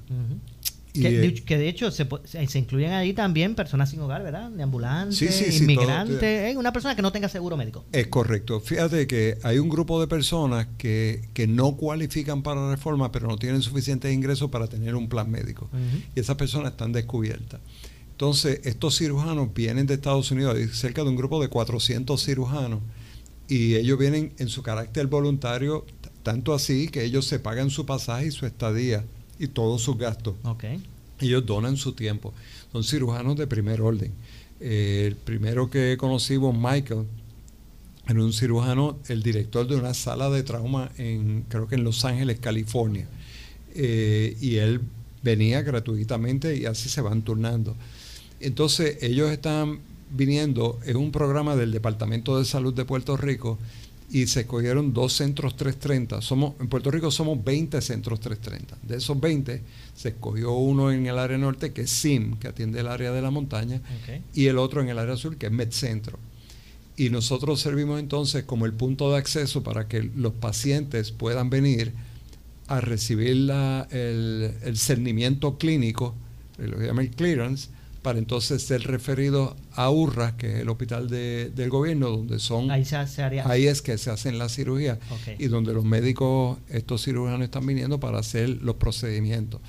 Que, 0.92 1.58
de 1.58 1.68
hecho 1.68 1.90
se, 1.90 2.06
se, 2.24 2.58
incluyen 2.58 2.92
ahí 2.92 3.14
también 3.14 3.54
personas 3.54 3.90
sin 3.90 4.00
hogar, 4.00 4.22
¿verdad? 4.22 4.50
De 4.50 4.62
ambulantes, 4.62 5.60
inmigrantes, 5.60 6.22
eh, 6.22 6.54
una 6.56 6.72
persona 6.72 6.94
que 6.94 7.02
no 7.02 7.12
tenga 7.12 7.28
seguro 7.28 7.56
médico. 7.56 7.84
Es 7.92 8.08
correcto. 8.08 8.60
Fíjate 8.60 9.06
que 9.06 9.38
hay 9.42 9.58
un 9.58 9.68
grupo 9.68 10.00
de 10.00 10.06
personas 10.06 10.66
que, 10.76 11.28
que 11.32 11.46
no 11.46 11.76
cualifican 11.76 12.42
para 12.42 12.60
la 12.60 12.70
reforma, 12.72 13.10
pero 13.10 13.26
no 13.26 13.36
tienen 13.36 13.62
suficientes 13.62 14.12
ingresos 14.12 14.50
para 14.50 14.66
tener 14.66 14.94
un 14.94 15.08
plan 15.08 15.30
médico. 15.30 15.70
Y 16.14 16.20
esas 16.20 16.36
personas 16.36 16.72
están 16.72 16.92
descubiertas. 16.92 17.60
Entonces, 18.10 18.60
estos 18.64 18.98
cirujanos 18.98 19.52
vienen 19.54 19.86
de 19.86 19.94
Estados 19.94 20.30
Unidos, 20.30 20.56
hay 20.56 20.68
cerca 20.68 21.02
de 21.02 21.08
un 21.08 21.16
grupo 21.16 21.40
de 21.40 21.48
400 21.48 22.22
cirujanos, 22.22 22.80
y 23.48 23.74
ellos 23.76 23.98
vienen 23.98 24.32
en 24.38 24.48
su 24.48 24.62
carácter 24.62 25.06
voluntario, 25.06 25.86
tanto 26.22 26.54
así 26.54 26.88
que 26.88 27.02
ellos 27.02 27.26
se 27.26 27.38
pagan 27.38 27.70
su 27.70 27.84
pasaje 27.84 28.26
y 28.26 28.30
su 28.30 28.46
estadía 28.46 29.04
y 29.42 29.48
todos 29.48 29.82
sus 29.82 29.98
gastos. 29.98 30.36
Ellos 31.18 31.44
donan 31.44 31.76
su 31.76 31.92
tiempo. 31.92 32.32
Son 32.70 32.84
cirujanos 32.84 33.36
de 33.36 33.48
primer 33.48 33.80
orden. 33.80 34.12
Eh, 34.60 35.06
el 35.08 35.16
primero 35.16 35.68
que 35.68 35.96
conocimos, 35.98 36.54
Michael, 36.56 37.06
era 38.06 38.22
un 38.22 38.32
cirujano, 38.32 38.98
el 39.08 39.20
director 39.20 39.66
de 39.66 39.74
una 39.74 39.94
sala 39.94 40.30
de 40.30 40.44
trauma 40.44 40.92
en, 40.96 41.44
creo 41.48 41.66
que 41.66 41.74
en 41.74 41.82
Los 41.82 42.04
Ángeles, 42.04 42.38
California. 42.38 43.08
Eh, 43.74 44.36
y 44.40 44.56
él 44.56 44.80
venía 45.24 45.62
gratuitamente 45.62 46.56
y 46.56 46.66
así 46.66 46.88
se 46.88 47.00
van 47.00 47.22
turnando. 47.22 47.74
Entonces, 48.38 48.98
ellos 49.02 49.28
están 49.32 49.80
viniendo, 50.10 50.78
es 50.86 50.94
un 50.94 51.10
programa 51.10 51.56
del 51.56 51.72
Departamento 51.72 52.38
de 52.38 52.44
Salud 52.44 52.74
de 52.74 52.84
Puerto 52.84 53.16
Rico 53.16 53.58
y 54.12 54.26
se 54.26 54.40
escogieron 54.40 54.92
dos 54.92 55.14
centros 55.14 55.56
330. 55.56 56.20
Somos, 56.20 56.52
en 56.60 56.68
Puerto 56.68 56.90
Rico 56.90 57.10
somos 57.10 57.42
20 57.42 57.80
centros 57.80 58.20
330. 58.20 58.76
De 58.86 58.98
esos 58.98 59.18
20 59.18 59.62
se 59.94 60.10
escogió 60.10 60.52
uno 60.52 60.92
en 60.92 61.06
el 61.06 61.18
área 61.18 61.38
norte, 61.38 61.72
que 61.72 61.82
es 61.82 61.90
SIM, 61.90 62.36
que 62.36 62.48
atiende 62.48 62.80
el 62.80 62.88
área 62.88 63.10
de 63.10 63.22
la 63.22 63.30
montaña, 63.30 63.80
y 64.34 64.48
el 64.48 64.58
otro 64.58 64.82
en 64.82 64.90
el 64.90 64.98
área 64.98 65.16
sur, 65.16 65.38
que 65.38 65.46
es 65.46 65.52
MedCentro. 65.52 66.18
Y 66.94 67.08
nosotros 67.08 67.62
servimos 67.62 68.00
entonces 68.00 68.44
como 68.44 68.66
el 68.66 68.74
punto 68.74 69.10
de 69.10 69.16
acceso 69.16 69.62
para 69.62 69.88
que 69.88 70.02
los 70.02 70.34
pacientes 70.34 71.10
puedan 71.10 71.48
venir 71.48 71.94
a 72.66 72.82
recibir 72.82 73.36
la, 73.36 73.88
el, 73.90 74.52
el 74.62 74.76
cernimiento 74.76 75.56
clínico, 75.56 76.14
lo 76.58 76.76
que 76.76 76.84
llama 76.84 77.00
el 77.00 77.10
clearance, 77.12 77.70
para 78.02 78.18
entonces 78.18 78.62
ser 78.62 78.82
referido 78.82 79.56
a 79.72 79.90
URRA, 79.90 80.36
que 80.36 80.54
es 80.54 80.60
el 80.60 80.68
hospital 80.68 81.08
del 81.08 81.70
gobierno, 81.70 82.10
donde 82.10 82.38
son... 82.40 82.70
Ahí, 82.70 82.84
se 82.84 82.96
hace 82.96 83.22
ahí 83.22 83.66
es 83.66 83.80
que 83.80 83.96
se 83.96 84.10
hacen 84.10 84.38
las 84.38 84.54
cirugías 84.54 84.98
y 85.38 85.46
donde 85.46 85.72
los 85.72 85.84
médicos, 85.84 86.58
estos 86.68 87.04
cirujanos 87.04 87.42
están 87.42 87.66
viniendo 87.66 88.00
para 88.00 88.18
hacer 88.18 88.48
los 88.62 88.76
procedimientos. 88.76 89.60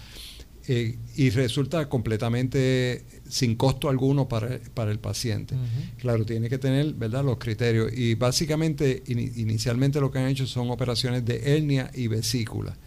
Eh, 0.66 0.98
y 1.18 1.30
resulta 1.30 1.90
completamente 1.90 3.04
sin 3.28 3.56
costo 3.56 3.90
alguno 3.90 4.30
para, 4.30 4.60
para 4.74 4.92
el 4.92 5.00
paciente. 5.00 5.56
Claro, 5.98 6.26
tiene 6.26 6.50
que 6.50 6.58
tener 6.58 6.94
¿verdad? 6.94 7.24
los 7.24 7.38
criterios. 7.38 7.92
Y 7.94 8.16
básicamente, 8.16 9.04
inicialmente 9.08 10.00
lo 10.00 10.10
que 10.10 10.20
han 10.20 10.28
hecho 10.28 10.48
son 10.48 10.72
operaciones 10.72 11.26
de 11.26 11.56
hernia 11.56 11.92
y 11.94 12.08
vesícula. 12.08 12.78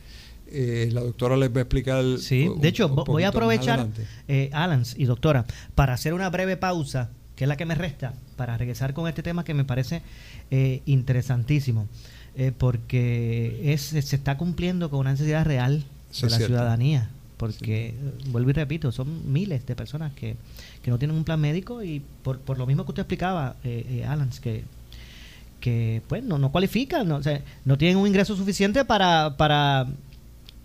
Eh, 0.58 0.88
la 0.90 1.02
doctora 1.02 1.36
les 1.36 1.50
va 1.50 1.58
a 1.58 1.62
explicar. 1.62 2.02
Sí, 2.18 2.48
de 2.56 2.68
hecho, 2.68 2.88
voy 2.88 3.24
a 3.24 3.28
aprovechar, 3.28 3.88
eh, 4.26 4.48
Alans 4.54 4.94
y 4.96 5.04
doctora, 5.04 5.44
para 5.74 5.92
hacer 5.92 6.14
una 6.14 6.30
breve 6.30 6.56
pausa, 6.56 7.10
que 7.36 7.44
es 7.44 7.48
la 7.48 7.58
que 7.58 7.66
me 7.66 7.74
resta, 7.74 8.14
para 8.36 8.56
regresar 8.56 8.94
con 8.94 9.06
este 9.06 9.22
tema 9.22 9.44
que 9.44 9.52
me 9.52 9.64
parece 9.64 10.00
eh, 10.50 10.80
interesantísimo, 10.86 11.88
eh, 12.36 12.52
porque 12.56 13.70
es, 13.74 13.82
se 13.82 13.98
está 13.98 14.38
cumpliendo 14.38 14.88
con 14.88 15.00
una 15.00 15.10
necesidad 15.12 15.44
real 15.44 15.84
de 16.22 16.30
la 16.30 16.38
ciudadanía. 16.38 17.10
Porque, 17.36 17.94
vuelvo 18.28 18.48
y 18.48 18.54
repito, 18.54 18.92
son 18.92 19.30
miles 19.30 19.66
de 19.66 19.76
personas 19.76 20.14
que, 20.14 20.36
que 20.82 20.90
no 20.90 20.98
tienen 20.98 21.18
un 21.18 21.24
plan 21.24 21.38
médico 21.38 21.82
y 21.82 22.00
por, 22.22 22.38
por 22.38 22.56
lo 22.56 22.64
mismo 22.64 22.86
que 22.86 22.92
usted 22.92 23.02
explicaba, 23.02 23.56
eh, 23.62 24.06
Alans, 24.08 24.40
que 24.40 24.64
que 25.60 26.02
pues 26.06 26.22
no, 26.22 26.38
no 26.38 26.52
cualifican, 26.52 27.08
no, 27.08 27.16
o 27.16 27.22
sea, 27.22 27.40
no 27.64 27.78
tienen 27.78 27.96
un 27.96 28.06
ingreso 28.06 28.36
suficiente 28.36 28.84
para, 28.84 29.36
para 29.36 29.86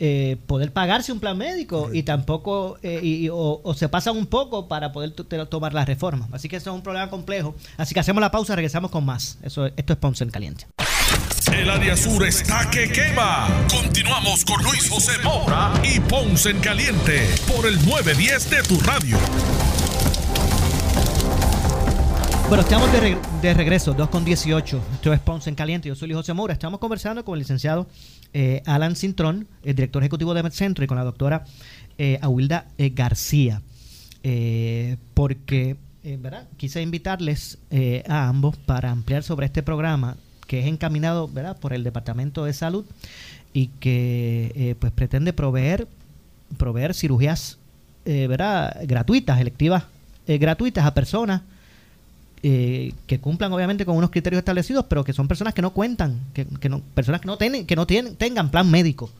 eh, 0.04 0.38
poder 0.48 0.74
pagarse 0.74 1.12
un 1.12 1.20
plan 1.20 1.38
médico 1.38 1.92
y 1.94 2.02
tampoco 2.02 2.80
eh, 2.82 3.30
o, 3.32 3.76
se 3.76 3.88
pasan 3.88 4.18
un 4.18 4.26
poco 4.26 4.68
para 4.68 4.92
poder 4.92 5.14
tomar 5.48 5.76
la 5.76 5.86
reforma. 5.86 6.28
Así 6.32 6.50
que 6.50 6.56
eso 6.56 6.72
es 6.72 6.76
un 6.76 6.82
problema 6.82 7.08
complejo. 7.12 7.54
Así 7.78 7.94
que 7.94 8.00
hacemos 8.00 8.20
la 8.20 8.32
pausa, 8.32 8.56
regresamos 8.56 8.90
con 8.90 9.06
más. 9.06 9.38
Eso, 9.44 9.68
esto 9.68 9.94
es 9.94 10.00
Ponce 10.00 10.24
en 10.24 10.32
Caliente. 10.32 10.66
El 11.54 11.70
área 11.70 11.96
sur 11.96 12.26
está 12.26 12.68
que 12.72 12.92
quema. 12.92 13.48
Continuamos 13.70 14.44
con 14.44 14.64
Luis 14.64 14.90
José 14.90 15.12
Moura 15.24 15.72
y 15.84 16.00
Ponce 16.00 16.50
en 16.50 16.62
Caliente 16.62 17.30
por 17.46 17.68
el 17.68 17.76
910 17.86 18.50
de 18.50 18.64
tu 18.64 18.80
radio. 18.80 19.20
Bueno, 22.52 22.66
estamos 22.66 22.92
de, 23.42 23.54
regreso, 23.54 23.94
2 23.94 24.10
con 24.10 24.26
18. 24.26 24.82
Esto 24.96 25.14
es 25.14 25.22
Ponce 25.22 25.50
en 25.50 25.56
Caliente. 25.56 25.88
Yo 25.88 25.96
soy 25.96 26.10
Luis 26.10 26.18
José 26.18 26.34
Moura. 26.34 26.52
Estamos 26.52 26.82
conversando 26.82 27.24
con 27.24 27.36
el 27.36 27.40
licenciado 27.40 27.88
eh, 28.34 28.62
Alan 28.66 28.98
Cintrón, 28.98 29.48
el 29.64 29.74
director 29.74 30.04
ejecutivo 30.04 30.34
de 30.34 30.44
MedCentro, 30.44 30.84
y 30.84 30.88
con 30.88 30.98
la 30.98 31.06
doctora 31.06 31.46
eh, 31.98 32.20
Awilda 32.22 32.66
eh, 32.78 32.90
García. 32.90 33.62
porque, 35.14 35.78
¿verdad? 36.04 36.50
Quise 36.58 36.82
invitarles 36.82 37.58
a 38.10 38.28
ambos 38.28 38.58
para 38.58 38.92
ampliar 38.92 39.24
sobre 39.24 39.46
este 39.46 39.64
programa 39.64 40.18
que 40.46 40.60
es 40.60 40.66
encaminado, 40.66 41.30
¿verdad? 41.30 41.58
Por 41.58 41.72
el 41.72 41.86
Departamento 41.86 42.44
de 42.44 42.52
Salud 42.52 42.84
y 43.54 43.68
que 43.80 44.76
pues 44.78 44.92
pretende 44.92 45.32
proveer, 45.32 45.88
proveer 46.58 46.96
cirugías, 46.96 47.60
¿verdad? 48.04 48.76
Gratuitas, 48.84 49.40
electivas 49.40 49.86
gratuitas 50.28 50.86
a 50.86 50.94
personas 50.94 51.44
eh, 52.44 52.94
que 53.06 53.20
cumplan 53.20 53.52
obviamente 53.54 53.86
con 53.86 53.96
unos 53.96 54.10
criterios 54.10 54.40
establecidos, 54.40 54.86
pero 54.90 55.04
que 55.04 55.14
son 55.14 55.28
personas 55.28 55.54
que 55.54 55.62
no 55.62 55.72
cuentan, 55.72 56.20
que, 56.34 56.70
no, 56.70 56.82
personas 56.96 57.22
que 57.22 57.28
no 57.28 57.38
tienen, 57.38 57.66
que 57.66 57.76
no 57.76 57.86
tienen, 57.86 58.16
tengan 58.16 58.50
plan 58.50 58.70
médico. 58.70 59.12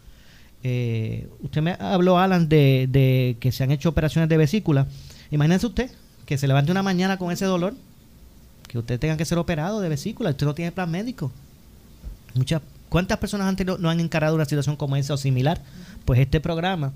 Eh, 0.64 1.28
usted 1.42 1.62
me 1.62 1.76
habló, 1.80 2.18
Alan, 2.18 2.50
de, 2.50 3.38
que 3.40 3.52
se 3.52 3.64
han 3.64 3.72
hecho 3.72 3.90
operaciones 3.90 4.30
de 4.30 4.38
vesícula. 4.38 4.88
Imagínense 5.30 5.68
usted 5.68 5.92
que 6.26 6.38
se 6.38 6.48
levante 6.48 6.72
una 6.72 6.84
mañana 6.84 7.18
con 7.18 7.32
ese 7.32 7.46
dolor, 7.46 7.76
que 8.68 8.80
usted 8.80 9.00
tenga 9.00 9.18
que 9.18 9.26
ser 9.26 9.38
operado 9.38 9.82
de 9.82 9.90
vesícula, 9.90 10.32
usted 10.32 10.46
no 10.46 10.56
tiene 10.56 10.72
plan 10.72 10.90
médico. 10.90 11.32
Muchas, 12.34 12.62
¿Cuántas 12.92 13.20
personas 13.20 13.48
antes 13.48 13.66
no, 13.66 13.90
han 13.90 14.02
encarado 14.02 14.36
una 14.36 14.44
situación 14.44 14.76
como 14.76 14.98
esa 14.98 15.14
o 15.14 15.18
similar? 15.18 15.62
Pues 16.04 16.20
este 16.20 16.42
programa 16.42 16.92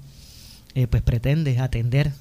eh, 0.73 0.87
pues 0.87 1.01
pretende 1.01 1.57
atender 1.59 2.11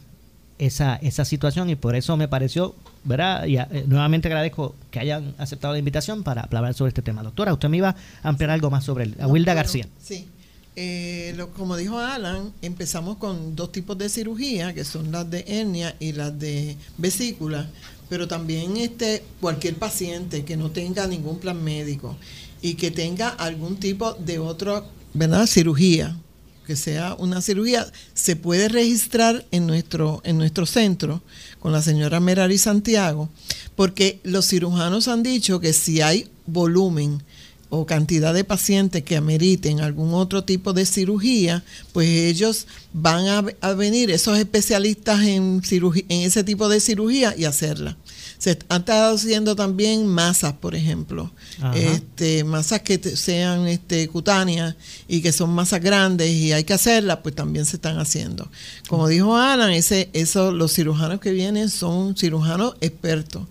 esa, 0.59 0.97
esa 0.97 1.25
situación 1.25 1.71
y 1.71 1.77
por 1.77 1.97
eso 1.97 2.17
me 2.17 2.29
pareció, 2.29 2.75
¿verdad? 3.05 3.47
Y 3.47 3.57
eh, 3.57 3.85
nuevamente 3.87 4.29
agradezco 4.29 4.75
que 4.91 5.01
hayan 5.01 5.35
aceptado 5.39 5.73
la 5.73 5.79
invitación 5.79 6.23
para 6.23 6.43
hablar 6.43 6.75
sobre 6.75 6.91
este 6.91 7.03
tema. 7.03 7.23
Doctora, 7.23 7.53
usted 7.53 7.69
me 7.69 7.79
iba 7.79 7.97
a 8.23 8.29
ampliar 8.29 8.51
algo 8.51 8.71
más 8.71 8.85
sobre 8.85 9.05
él. 9.05 9.17
Wilda 9.27 9.55
García. 9.55 9.89
Sí. 10.03 10.29
Eh, 10.77 11.37
como 11.57 11.77
dijo 11.77 11.99
Alan, 11.99 12.53
empezamos 12.61 13.19
con 13.19 13.55
dos 13.55 13.71
tipos 13.71 13.97
de 13.97 14.09
cirugía, 14.09 14.75
que 14.75 14.85
son 14.85 15.13
las 15.13 15.31
de 15.31 15.45
hernia 15.47 15.95
y 16.01 16.13
las 16.13 16.37
de 16.37 16.77
vesícula, 16.99 17.69
pero 18.09 18.27
también 18.27 18.77
este, 18.77 19.23
cualquier 19.41 19.77
paciente 19.77 20.45
que 20.45 20.57
no 20.57 20.71
tenga 20.71 21.07
ningún 21.07 21.39
plan 21.39 21.63
médico 21.63 22.17
y 22.61 22.75
que 22.75 22.91
tenga 22.91 23.29
algún 23.29 23.77
tipo 23.77 24.15
de 24.15 24.41
otra 24.41 24.83
¿verdad? 25.13 25.47
cirugía, 25.47 26.17
que 26.65 26.77
sea 26.77 27.15
una 27.15 27.41
cirugía, 27.41 27.87
se 28.15 28.37
puede 28.37 28.69
registrar 28.69 29.45
en 29.51 29.67
nuestro, 29.67 30.21
en 30.25 30.39
nuestro 30.39 30.67
centro 30.67 31.23
con 31.61 31.73
la 31.73 31.83
señora 31.83 32.21
Merari 32.21 32.59
Santiago, 32.59 33.29
porque 33.77 34.21
los 34.25 34.47
cirujanos 34.47 35.09
han 35.09 35.23
dicho 35.23 35.61
que 35.61 35.73
si 35.73 36.01
hay 36.01 36.29
volumen 36.47 37.23
o 37.71 37.87
cantidad 37.87 38.33
de 38.33 38.45
pacientes 38.45 39.03
que 39.03 39.17
ameriten 39.17 39.81
algún 39.81 40.15
otro 40.15 40.45
tipo 40.45 40.73
de 40.73 40.87
cirugía, 40.87 41.65
pues 41.93 42.09
ellos 42.09 42.67
van 42.93 43.27
a, 43.27 43.45
a 43.61 43.73
venir, 43.75 44.11
esos 44.11 44.39
especialistas 44.39 45.23
en, 45.23 45.61
en 45.71 46.21
ese 46.21 46.45
tipo 46.45 46.69
de 46.69 46.81
cirugía 46.81 47.35
y 47.37 47.45
hacerla. 47.45 47.97
Se 48.39 48.59
han 48.69 48.81
estado 48.81 49.15
haciendo 49.15 49.57
también 49.57 50.07
masas, 50.07 50.55
por 50.55 50.75
ejemplo, 50.75 51.31
este, 51.75 52.45
masas 52.45 52.83
que 52.83 52.99
sean 52.99 53.67
este, 53.67 54.09
cutáneas 54.09 54.77
y 55.09 55.21
que 55.21 55.33
son 55.33 55.51
masas 55.51 55.81
grandes 55.81 56.31
y 56.31 56.53
hay 56.53 56.65
que 56.65 56.75
hacerlas, 56.75 57.19
pues 57.23 57.35
también 57.35 57.65
se 57.65 57.77
están 57.77 57.99
haciendo. 57.99 58.49
Como 58.89 59.09
dijo 59.09 59.37
Alan, 59.37 59.71
ese, 59.71 60.11
eso, 60.13 60.53
los 60.53 60.73
cirujanos 60.73 61.21
que 61.21 61.33
vienen 61.33 61.71
son 61.71 62.17
cirujanos 62.17 62.75
expertos. 62.81 63.45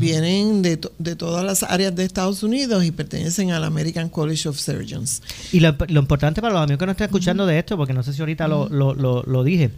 Vienen 0.00 0.60
de, 0.60 0.78
de, 0.98 1.16
todas 1.16 1.44
las 1.44 1.62
áreas 1.62 1.94
de 1.94 2.04
Estados 2.04 2.42
Unidos 2.42 2.84
y 2.84 2.90
pertenecen 2.90 3.52
al 3.52 3.62
American 3.62 4.08
College 4.08 4.48
of 4.48 4.58
Surgeons. 4.58 5.22
Y 5.52 5.60
lo, 5.60 5.74
importante 5.88 6.40
para 6.40 6.52
los 6.52 6.62
amigos 6.62 6.80
que 6.80 6.86
no 6.86 6.92
están 6.92 7.06
escuchando 7.06 7.46
de 7.46 7.60
esto, 7.60 7.76
porque 7.76 7.94
no 7.94 8.02
sé 8.02 8.12
si 8.12 8.20
ahorita 8.20 8.48
lo, 8.48 8.68
lo, 8.68 8.94
lo 8.94 9.44
dije, 9.44 9.70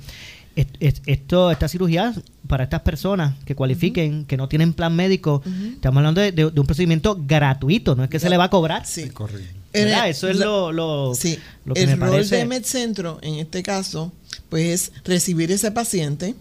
esto, 0.57 1.51
esta 1.51 1.69
cirugía 1.69 2.13
para 2.47 2.65
estas 2.65 2.81
personas 2.81 3.35
que 3.45 3.55
cualifiquen, 3.55 4.25
que 4.25 4.37
no 4.37 4.49
tienen 4.49 4.73
plan 4.73 4.95
médico, 4.95 5.43
estamos 5.75 5.99
hablando 5.99 6.21
de, 6.21 6.45
un 6.45 6.67
procedimiento 6.67 7.19
gratuito, 7.27 7.95
no 7.95 8.05
es 8.05 8.11
que 8.11 8.19
se 8.19 8.29
le 8.29 8.37
va 8.37 8.45
a 8.45 8.51
cobrar. 8.51 8.87
Sí, 8.87 9.11
correcto. 9.11 9.61
Eso 9.73 10.29
es 10.29 10.37
lo, 10.37 10.73
lo, 10.73 11.15
sí. 11.15 11.39
que 11.75 11.83
el 11.83 12.01
rol 12.01 12.29
de 12.29 12.45
MedCentro, 12.45 13.19
en 13.23 13.35
este 13.37 13.63
caso, 13.63 14.13
pues 14.49 14.65
es 14.67 14.93
recibir 15.05 15.53
ese 15.53 15.71
paciente, 15.71 16.35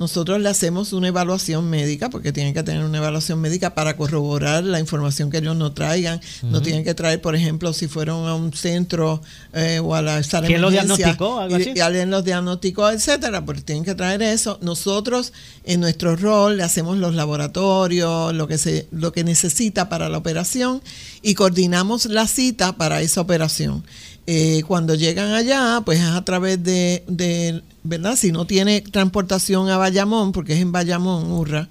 nosotros 0.00 0.40
le 0.40 0.48
hacemos 0.48 0.94
una 0.94 1.08
evaluación 1.08 1.68
médica, 1.68 2.08
porque 2.08 2.32
tienen 2.32 2.54
que 2.54 2.62
tener 2.62 2.82
una 2.86 2.96
evaluación 2.96 3.38
médica 3.38 3.74
para 3.74 3.98
corroborar 3.98 4.64
la 4.64 4.80
información 4.80 5.28
que 5.30 5.36
ellos 5.36 5.54
nos 5.56 5.74
traigan. 5.74 6.22
No 6.40 6.62
tienen 6.62 6.84
que 6.84 6.94
traer, 6.94 7.20
por 7.20 7.36
ejemplo, 7.36 7.74
si 7.74 7.86
fueron 7.86 8.26
a 8.26 8.34
un 8.34 8.54
centro 8.54 9.20
eh, 9.52 9.78
o 9.78 9.94
a 9.94 10.00
la 10.00 10.22
sala 10.22 10.46
¿Quién 10.46 10.62
los 10.62 10.72
diagnosticó? 10.72 11.38
¿Algo 11.38 11.56
así? 11.56 11.74
Y, 11.76 11.80
alguien 11.80 12.10
los 12.10 12.24
diagnosticó, 12.24 12.88
etcétera, 12.88 13.44
porque 13.44 13.60
tienen 13.60 13.84
que 13.84 13.94
traer 13.94 14.22
eso. 14.22 14.58
Nosotros, 14.62 15.34
en 15.64 15.80
nuestro 15.80 16.16
rol, 16.16 16.56
le 16.56 16.62
hacemos 16.62 16.96
los 16.96 17.14
laboratorios, 17.14 18.32
lo 18.32 18.48
que, 18.48 18.56
se, 18.56 18.88
lo 18.92 19.12
que 19.12 19.22
necesita 19.22 19.90
para 19.90 20.08
la 20.08 20.16
operación 20.16 20.80
y 21.20 21.34
coordinamos 21.34 22.06
la 22.06 22.26
cita 22.26 22.78
para 22.78 23.02
esa 23.02 23.20
operación. 23.20 23.84
Eh, 24.26 24.62
cuando 24.66 24.94
llegan 24.94 25.32
allá, 25.32 25.82
pues 25.84 25.98
es 25.98 26.06
a 26.06 26.24
través 26.24 26.62
de, 26.62 27.02
de, 27.08 27.62
¿verdad? 27.82 28.16
Si 28.16 28.32
no 28.32 28.46
tiene 28.46 28.80
transportación 28.80 29.68
a 29.68 29.78
Bayamón, 29.78 30.32
porque 30.32 30.54
es 30.54 30.60
en 30.60 30.72
Bayamón, 30.72 31.30
Urra, 31.30 31.68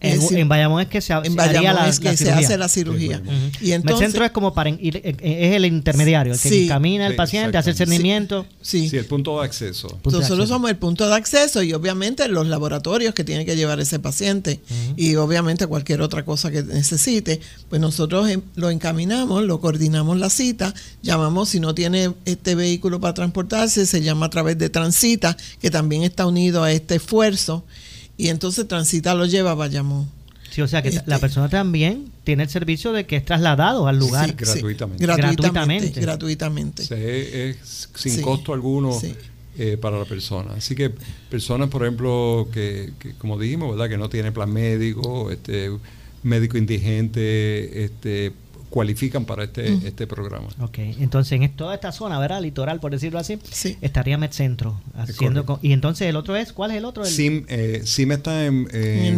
en, 0.00 0.48
Bayamón 0.48 0.80
es 0.80 0.88
que 0.88 1.00
se, 1.00 1.12
en 1.12 1.36
la, 1.36 1.88
es 1.88 2.00
que 2.00 2.16
se 2.16 2.30
hace 2.30 2.56
la 2.56 2.68
cirugía. 2.68 3.22
y 3.60 3.72
el 3.72 3.82
centro 3.82 4.24
es 4.24 4.30
como 4.30 4.54
para 4.54 4.70
ir, 4.70 4.96
eh, 4.96 5.02
eh, 5.04 5.48
es 5.48 5.56
el 5.56 5.66
intermediario, 5.66 6.32
el 6.32 6.40
que 6.40 6.66
camina 6.66 7.06
el 7.06 7.16
paciente, 7.16 7.58
hace 7.58 7.70
el 7.70 7.76
cernimiento. 7.76 8.46
Sí. 8.62 8.90
el 8.92 9.04
punto 9.04 9.38
de 9.40 9.46
acceso. 9.46 9.98
Nosotros 10.04 10.48
somos 10.48 10.70
el 10.70 10.76
punto 10.76 11.06
de 11.06 11.14
acceso 11.14 11.62
y 11.62 11.72
obviamente 11.74 12.28
los 12.28 12.46
laboratorios 12.46 13.14
que 13.14 13.24
tiene 13.24 13.44
que 13.44 13.56
llevar 13.56 13.80
ese 13.80 13.98
paciente 13.98 14.60
y 14.96 15.16
obviamente 15.16 15.66
cualquier 15.66 16.00
otra 16.00 16.24
cosa 16.24 16.50
que 16.50 16.62
necesite, 16.62 17.40
pues 17.68 17.80
nosotros 17.80 18.28
lo 18.56 18.70
encaminamos, 18.70 19.44
lo 19.44 19.60
coordinamos 19.60 20.18
la 20.18 20.30
cita, 20.30 20.74
llamamos 21.02 21.50
si 21.50 21.60
no 21.60 21.74
tiene 21.74 22.14
este 22.24 22.54
vehículo 22.54 23.00
para 23.00 23.14
transportarse, 23.14 23.86
se 23.86 24.00
llama 24.02 24.26
a 24.26 24.30
través 24.30 24.56
de 24.58 24.70
Transita, 24.70 25.36
que 25.60 25.70
también 25.70 26.02
está 26.04 26.26
unido 26.26 26.62
a 26.62 26.72
este 26.72 26.96
esfuerzo 26.96 27.64
y 28.20 28.28
entonces 28.28 28.68
Transita 28.68 29.14
lo 29.14 29.26
lleva 29.26 29.52
a 29.52 29.54
Bayamón. 29.54 30.08
Sí, 30.50 30.62
o 30.62 30.68
sea 30.68 30.82
que 30.82 30.90
la 30.90 30.98
este, 30.98 31.18
persona 31.18 31.48
también 31.48 32.10
tiene 32.24 32.42
el 32.42 32.48
servicio 32.48 32.92
de 32.92 33.06
que 33.06 33.16
es 33.16 33.24
trasladado 33.24 33.86
al 33.86 33.98
lugar. 33.98 34.28
Sí, 34.28 34.34
gratuitamente. 34.36 35.06
gratuitamente. 35.06 36.00
Gratuitamente. 36.00 36.82
es 36.82 37.88
sin 37.94 38.20
costo 38.20 38.52
alguno 38.52 38.98
eh, 39.56 39.76
para 39.80 39.98
la 39.98 40.04
persona. 40.04 40.54
Así 40.54 40.74
que 40.74 40.90
personas, 41.30 41.68
por 41.68 41.82
ejemplo, 41.82 42.48
que, 42.52 42.92
que, 42.98 43.14
como 43.14 43.38
dijimos, 43.38 43.70
¿verdad? 43.70 43.88
Que 43.88 43.96
no 43.96 44.08
tienen 44.08 44.32
plan 44.32 44.52
médico, 44.52 45.30
este 45.30 45.70
médico 46.22 46.58
indigente, 46.58 47.84
este 47.84 48.32
cualifican 48.70 49.24
para 49.24 49.44
este, 49.44 49.74
este 49.86 50.06
programa. 50.06 50.48
Ok, 50.60 50.78
entonces 51.00 51.40
en 51.40 51.50
toda 51.50 51.74
esta 51.74 51.92
zona, 51.92 52.18
¿verdad? 52.18 52.40
Litoral, 52.40 52.80
por 52.80 52.92
decirlo 52.92 53.18
así, 53.18 53.38
estaría 53.80 54.16
MedCentro 54.16 54.80
haciendo... 54.94 55.58
y 55.60 55.72
entonces 55.72 56.08
el 56.08 56.16
otro 56.16 56.36
es, 56.36 56.52
¿cuál 56.52 56.70
es 56.70 56.76
el 56.78 56.84
otro? 56.84 57.04
Sim, 57.04 57.44
eh, 57.48 57.82
Sim 57.84 58.12
está 58.12 58.46
en, 58.46 58.68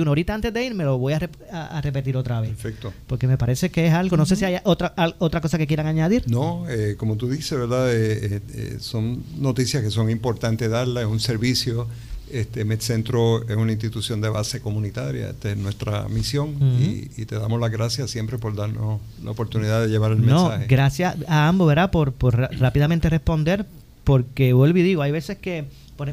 Ahorita 0.07 0.33
antes 0.33 0.53
de 0.53 0.65
irme 0.65 0.83
lo 0.83 0.97
voy 0.97 1.13
a, 1.13 1.81
repetir 1.81 2.17
otra 2.17 2.41
vez. 2.41 2.51
Perfecto. 2.51 2.91
Porque 3.07 3.27
me 3.27 3.37
parece 3.37 3.69
que 3.69 3.87
es 3.87 3.93
algo. 3.93 4.17
No 4.17 4.25
sé 4.25 4.35
si 4.35 4.45
hay 4.45 4.57
otra, 4.63 4.93
otra 5.19 5.41
cosa 5.41 5.57
que 5.57 5.67
quieran 5.67 5.87
añadir. 5.87 6.23
No, 6.27 6.65
eh, 6.69 6.95
como 6.97 7.17
tú 7.17 7.29
dices, 7.29 7.57
¿verdad? 7.57 7.93
Eh, 7.93 8.41
eh, 8.53 8.77
son 8.79 9.23
noticias 9.37 9.83
que 9.83 9.91
son 9.91 10.09
importantes 10.09 10.69
darlas. 10.69 11.03
Es 11.03 11.09
un 11.09 11.19
servicio. 11.19 11.87
Este 12.31 12.63
MedCentro 12.63 13.47
es 13.47 13.55
una 13.57 13.73
institución 13.73 14.21
de 14.21 14.29
base 14.29 14.61
comunitaria. 14.61 15.29
Esta 15.29 15.51
es 15.51 15.57
nuestra 15.57 16.07
misión. 16.07 16.55
y, 16.79 17.25
te 17.25 17.35
damos 17.35 17.59
las 17.59 17.71
gracias 17.71 18.09
siempre 18.09 18.37
por 18.37 18.55
darnos 18.55 19.01
la 19.23 19.31
oportunidad 19.31 19.81
de 19.81 19.89
llevar 19.89 20.13
el 20.13 20.25
no, 20.25 20.49
mensaje. 20.49 20.65
Gracias 20.67 21.15
a 21.27 21.47
ambos, 21.47 21.67
¿verdad? 21.67 21.91
Por, 21.91 22.13
por 22.13 22.37
rápidamente 22.37 23.09
responder. 23.09 23.65
Porque 24.03 24.53
vuelvo 24.53 24.79
y 24.79 24.83
digo, 24.83 25.03
hay 25.03 25.11
veces 25.11 25.37
que 25.37 25.65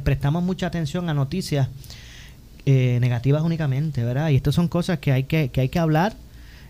prestamos 0.04 0.42
mucha 0.42 0.66
atención 0.66 1.08
a 1.08 1.14
noticias 1.14 1.68
eh, 2.70 2.98
negativas 3.00 3.42
únicamente, 3.42 4.04
¿verdad? 4.04 4.28
Y 4.28 4.36
estas 4.36 4.54
son 4.54 4.68
cosas 4.68 4.98
que 4.98 5.10
hay 5.10 5.24
que, 5.24 5.48
que, 5.48 5.62
hay 5.62 5.70
que 5.70 5.78
hablar. 5.78 6.12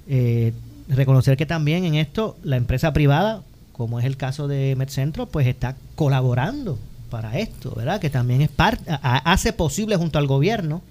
Eh, 0.07 0.53
reconocer 0.89 1.37
que 1.37 1.45
también 1.45 1.85
en 1.85 1.97
esto 1.97 2.37
la 2.45 2.57
empresa 2.57 2.93
privada, 2.93 3.43
como 3.73 3.99
es 3.99 4.07
el 4.07 4.17
caso 4.17 4.47
de 4.47 4.77
MedCentro, 4.77 5.27
pues 5.27 5.49
está 5.49 5.75
colaborando 5.97 6.79
para 7.11 7.37
esto, 7.41 7.75
¿verdad? 7.75 8.01
Que 8.01 8.11
también 8.11 8.43
es 8.43 8.49
parte, 8.49 8.85
hace 9.03 9.53
posible 9.53 9.97
junto 9.97 10.21
al 10.21 10.29
gobierno 10.29 10.83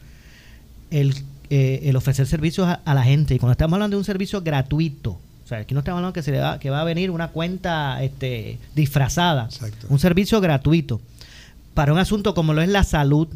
el, 0.91 1.15
eh, 1.49 1.83
el 1.83 1.95
ofrecer 1.95 2.27
servicios 2.27 2.67
a, 2.67 2.93
la 2.93 3.03
gente. 3.03 3.33
Y 3.33 3.39
cuando 3.39 3.53
estamos 3.53 3.75
hablando 3.75 3.95
de 3.95 3.99
un 3.99 4.05
servicio 4.05 4.41
gratuito, 4.41 5.11
o 5.11 5.47
sea, 5.47 5.59
aquí 5.59 5.73
no 5.73 5.79
estamos 5.79 5.99
hablando 5.99 6.11
que 6.11 6.21
se 6.21 6.33
le 6.33 6.41
va, 6.41 6.59
que 6.59 6.69
va 6.69 6.81
a 6.81 6.83
venir 6.83 7.11
una 7.11 7.29
cuenta 7.29 8.03
este, 8.03 8.59
disfrazada, 8.75 9.47
un 9.87 9.99
servicio 9.99 10.41
gratuito 10.41 10.99
para 11.73 11.93
un 11.93 11.99
asunto 11.99 12.33
como 12.33 12.53
lo 12.53 12.61
es 12.61 12.67
la 12.67 12.83
salud, 12.83 13.29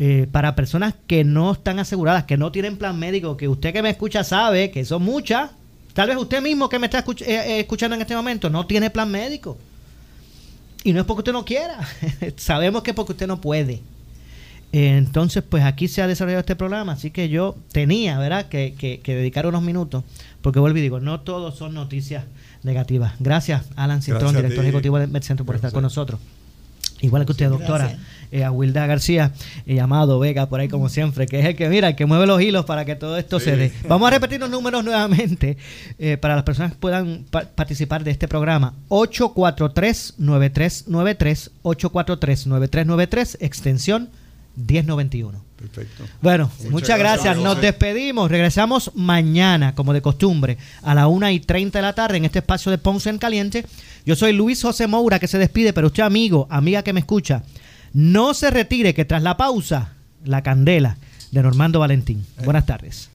eh, 0.00 0.28
para 0.30 0.54
personas 0.54 0.94
que 1.08 1.24
no 1.24 1.50
están 1.50 1.80
aseguradas, 1.80 2.22
que 2.22 2.36
no 2.36 2.52
tienen 2.52 2.76
plan 2.76 2.96
médico, 2.96 3.36
que 3.36 3.48
usted 3.48 3.72
que 3.72 3.82
me 3.82 3.90
escucha 3.90 4.22
sabe 4.22 4.70
que 4.70 4.84
son 4.84 5.02
muchas. 5.02 5.50
Tal 5.92 6.06
vez 6.06 6.16
usted 6.16 6.40
mismo 6.40 6.68
que 6.68 6.78
me 6.78 6.86
está 6.86 7.00
eh, 7.00 7.24
eh, 7.26 7.60
escuchando 7.60 7.96
en 7.96 8.02
este 8.02 8.14
momento 8.14 8.48
no 8.48 8.64
tiene 8.64 8.90
plan 8.90 9.10
médico. 9.10 9.58
Y 10.84 10.92
no 10.92 11.00
es 11.00 11.06
porque 11.06 11.22
usted 11.22 11.32
no 11.32 11.44
quiera, 11.44 11.80
sabemos 12.36 12.84
que 12.84 12.92
es 12.92 12.94
porque 12.94 13.10
usted 13.10 13.26
no 13.26 13.40
puede. 13.40 13.82
Entonces, 14.70 15.42
pues 15.42 15.64
aquí 15.64 15.88
se 15.88 16.00
ha 16.00 16.06
desarrollado 16.06 16.40
este 16.40 16.54
programa, 16.54 16.92
así 16.92 17.10
que 17.10 17.28
yo 17.28 17.56
tenía, 17.72 18.18
¿verdad?, 18.18 18.46
que, 18.46 18.74
que, 18.76 19.14
dedicar 19.16 19.46
unos 19.46 19.62
minutos, 19.62 20.04
porque 20.42 20.60
vuelvo 20.60 20.78
y 20.78 20.82
digo, 20.82 21.00
no 21.00 21.22
todos 21.22 21.56
son 21.56 21.74
noticias 21.74 22.24
negativas. 22.62 23.14
Gracias, 23.18 23.64
Alan 23.74 24.02
Cintrón, 24.02 24.36
director 24.36 24.62
ejecutivo 24.62 24.98
del 25.00 25.22
Centro, 25.24 25.44
por 25.44 25.56
estar 25.56 25.72
con 25.72 25.82
nosotros. 25.82 26.20
Igual 27.00 27.24
que 27.24 27.32
usted, 27.32 27.48
doctora 27.48 27.96
eh, 28.30 28.44
a 28.44 28.50
Wilda 28.50 28.86
García, 28.86 29.32
eh, 29.66 29.74
llamado 29.74 30.18
Vega, 30.18 30.48
por 30.48 30.60
ahí 30.60 30.68
como 30.68 30.88
siempre, 30.88 31.26
que 31.26 31.40
es 31.40 31.46
el 31.46 31.56
que 31.56 31.68
mira, 31.68 31.88
el 31.88 31.96
que 31.96 32.06
mueve 32.06 32.26
los 32.26 32.40
hilos 32.40 32.64
para 32.64 32.84
que 32.84 32.96
todo 32.96 33.16
esto 33.16 33.40
se 33.40 33.56
dé. 33.56 33.72
Vamos 33.88 34.08
a 34.08 34.10
repetir 34.10 34.40
los 34.40 34.50
números 34.50 34.84
nuevamente 34.84 35.56
eh, 35.98 36.16
para 36.16 36.34
las 36.34 36.44
personas 36.44 36.72
que 36.72 36.78
puedan 36.78 37.24
participar 37.30 38.04
de 38.04 38.10
este 38.10 38.28
programa. 38.28 38.74
843-9393, 38.88 41.50
843-9393, 41.62 43.36
extensión 43.40 44.08
1091. 44.56 45.48
Perfecto. 45.58 46.04
Bueno, 46.22 46.50
muchas, 46.70 46.98
gracias. 46.98 47.36
Nos 47.36 47.60
despedimos. 47.60 48.30
Regresamos 48.30 48.92
mañana, 48.94 49.74
como 49.74 49.92
de 49.92 50.00
costumbre, 50.00 50.56
a 50.82 50.94
la 50.94 51.08
1 51.08 51.30
y 51.30 51.40
30 51.40 51.78
de 51.78 51.82
la 51.82 51.94
tarde 51.94 52.16
en 52.16 52.24
este 52.24 52.38
espacio 52.38 52.70
de 52.70 52.78
Ponce 52.78 53.10
en 53.10 53.18
Caliente. 53.18 53.66
Yo 54.06 54.14
soy 54.14 54.32
Luis 54.32 54.62
José 54.62 54.86
Moura, 54.86 55.18
que 55.18 55.26
se 55.26 55.38
despide, 55.38 55.72
pero 55.72 55.88
usted, 55.88 56.04
amigo, 56.04 56.46
amiga 56.48 56.84
que 56.84 56.92
me 56.92 57.00
escucha, 57.00 57.42
no 57.92 58.34
se 58.34 58.50
retire 58.50 58.94
que 58.94 59.04
tras 59.04 59.22
la 59.22 59.36
pausa, 59.36 59.94
la 60.24 60.42
candela 60.42 60.96
de 61.30 61.42
Normando 61.42 61.80
Valentín. 61.80 62.24
Buenas 62.44 62.66
tardes. 62.66 63.06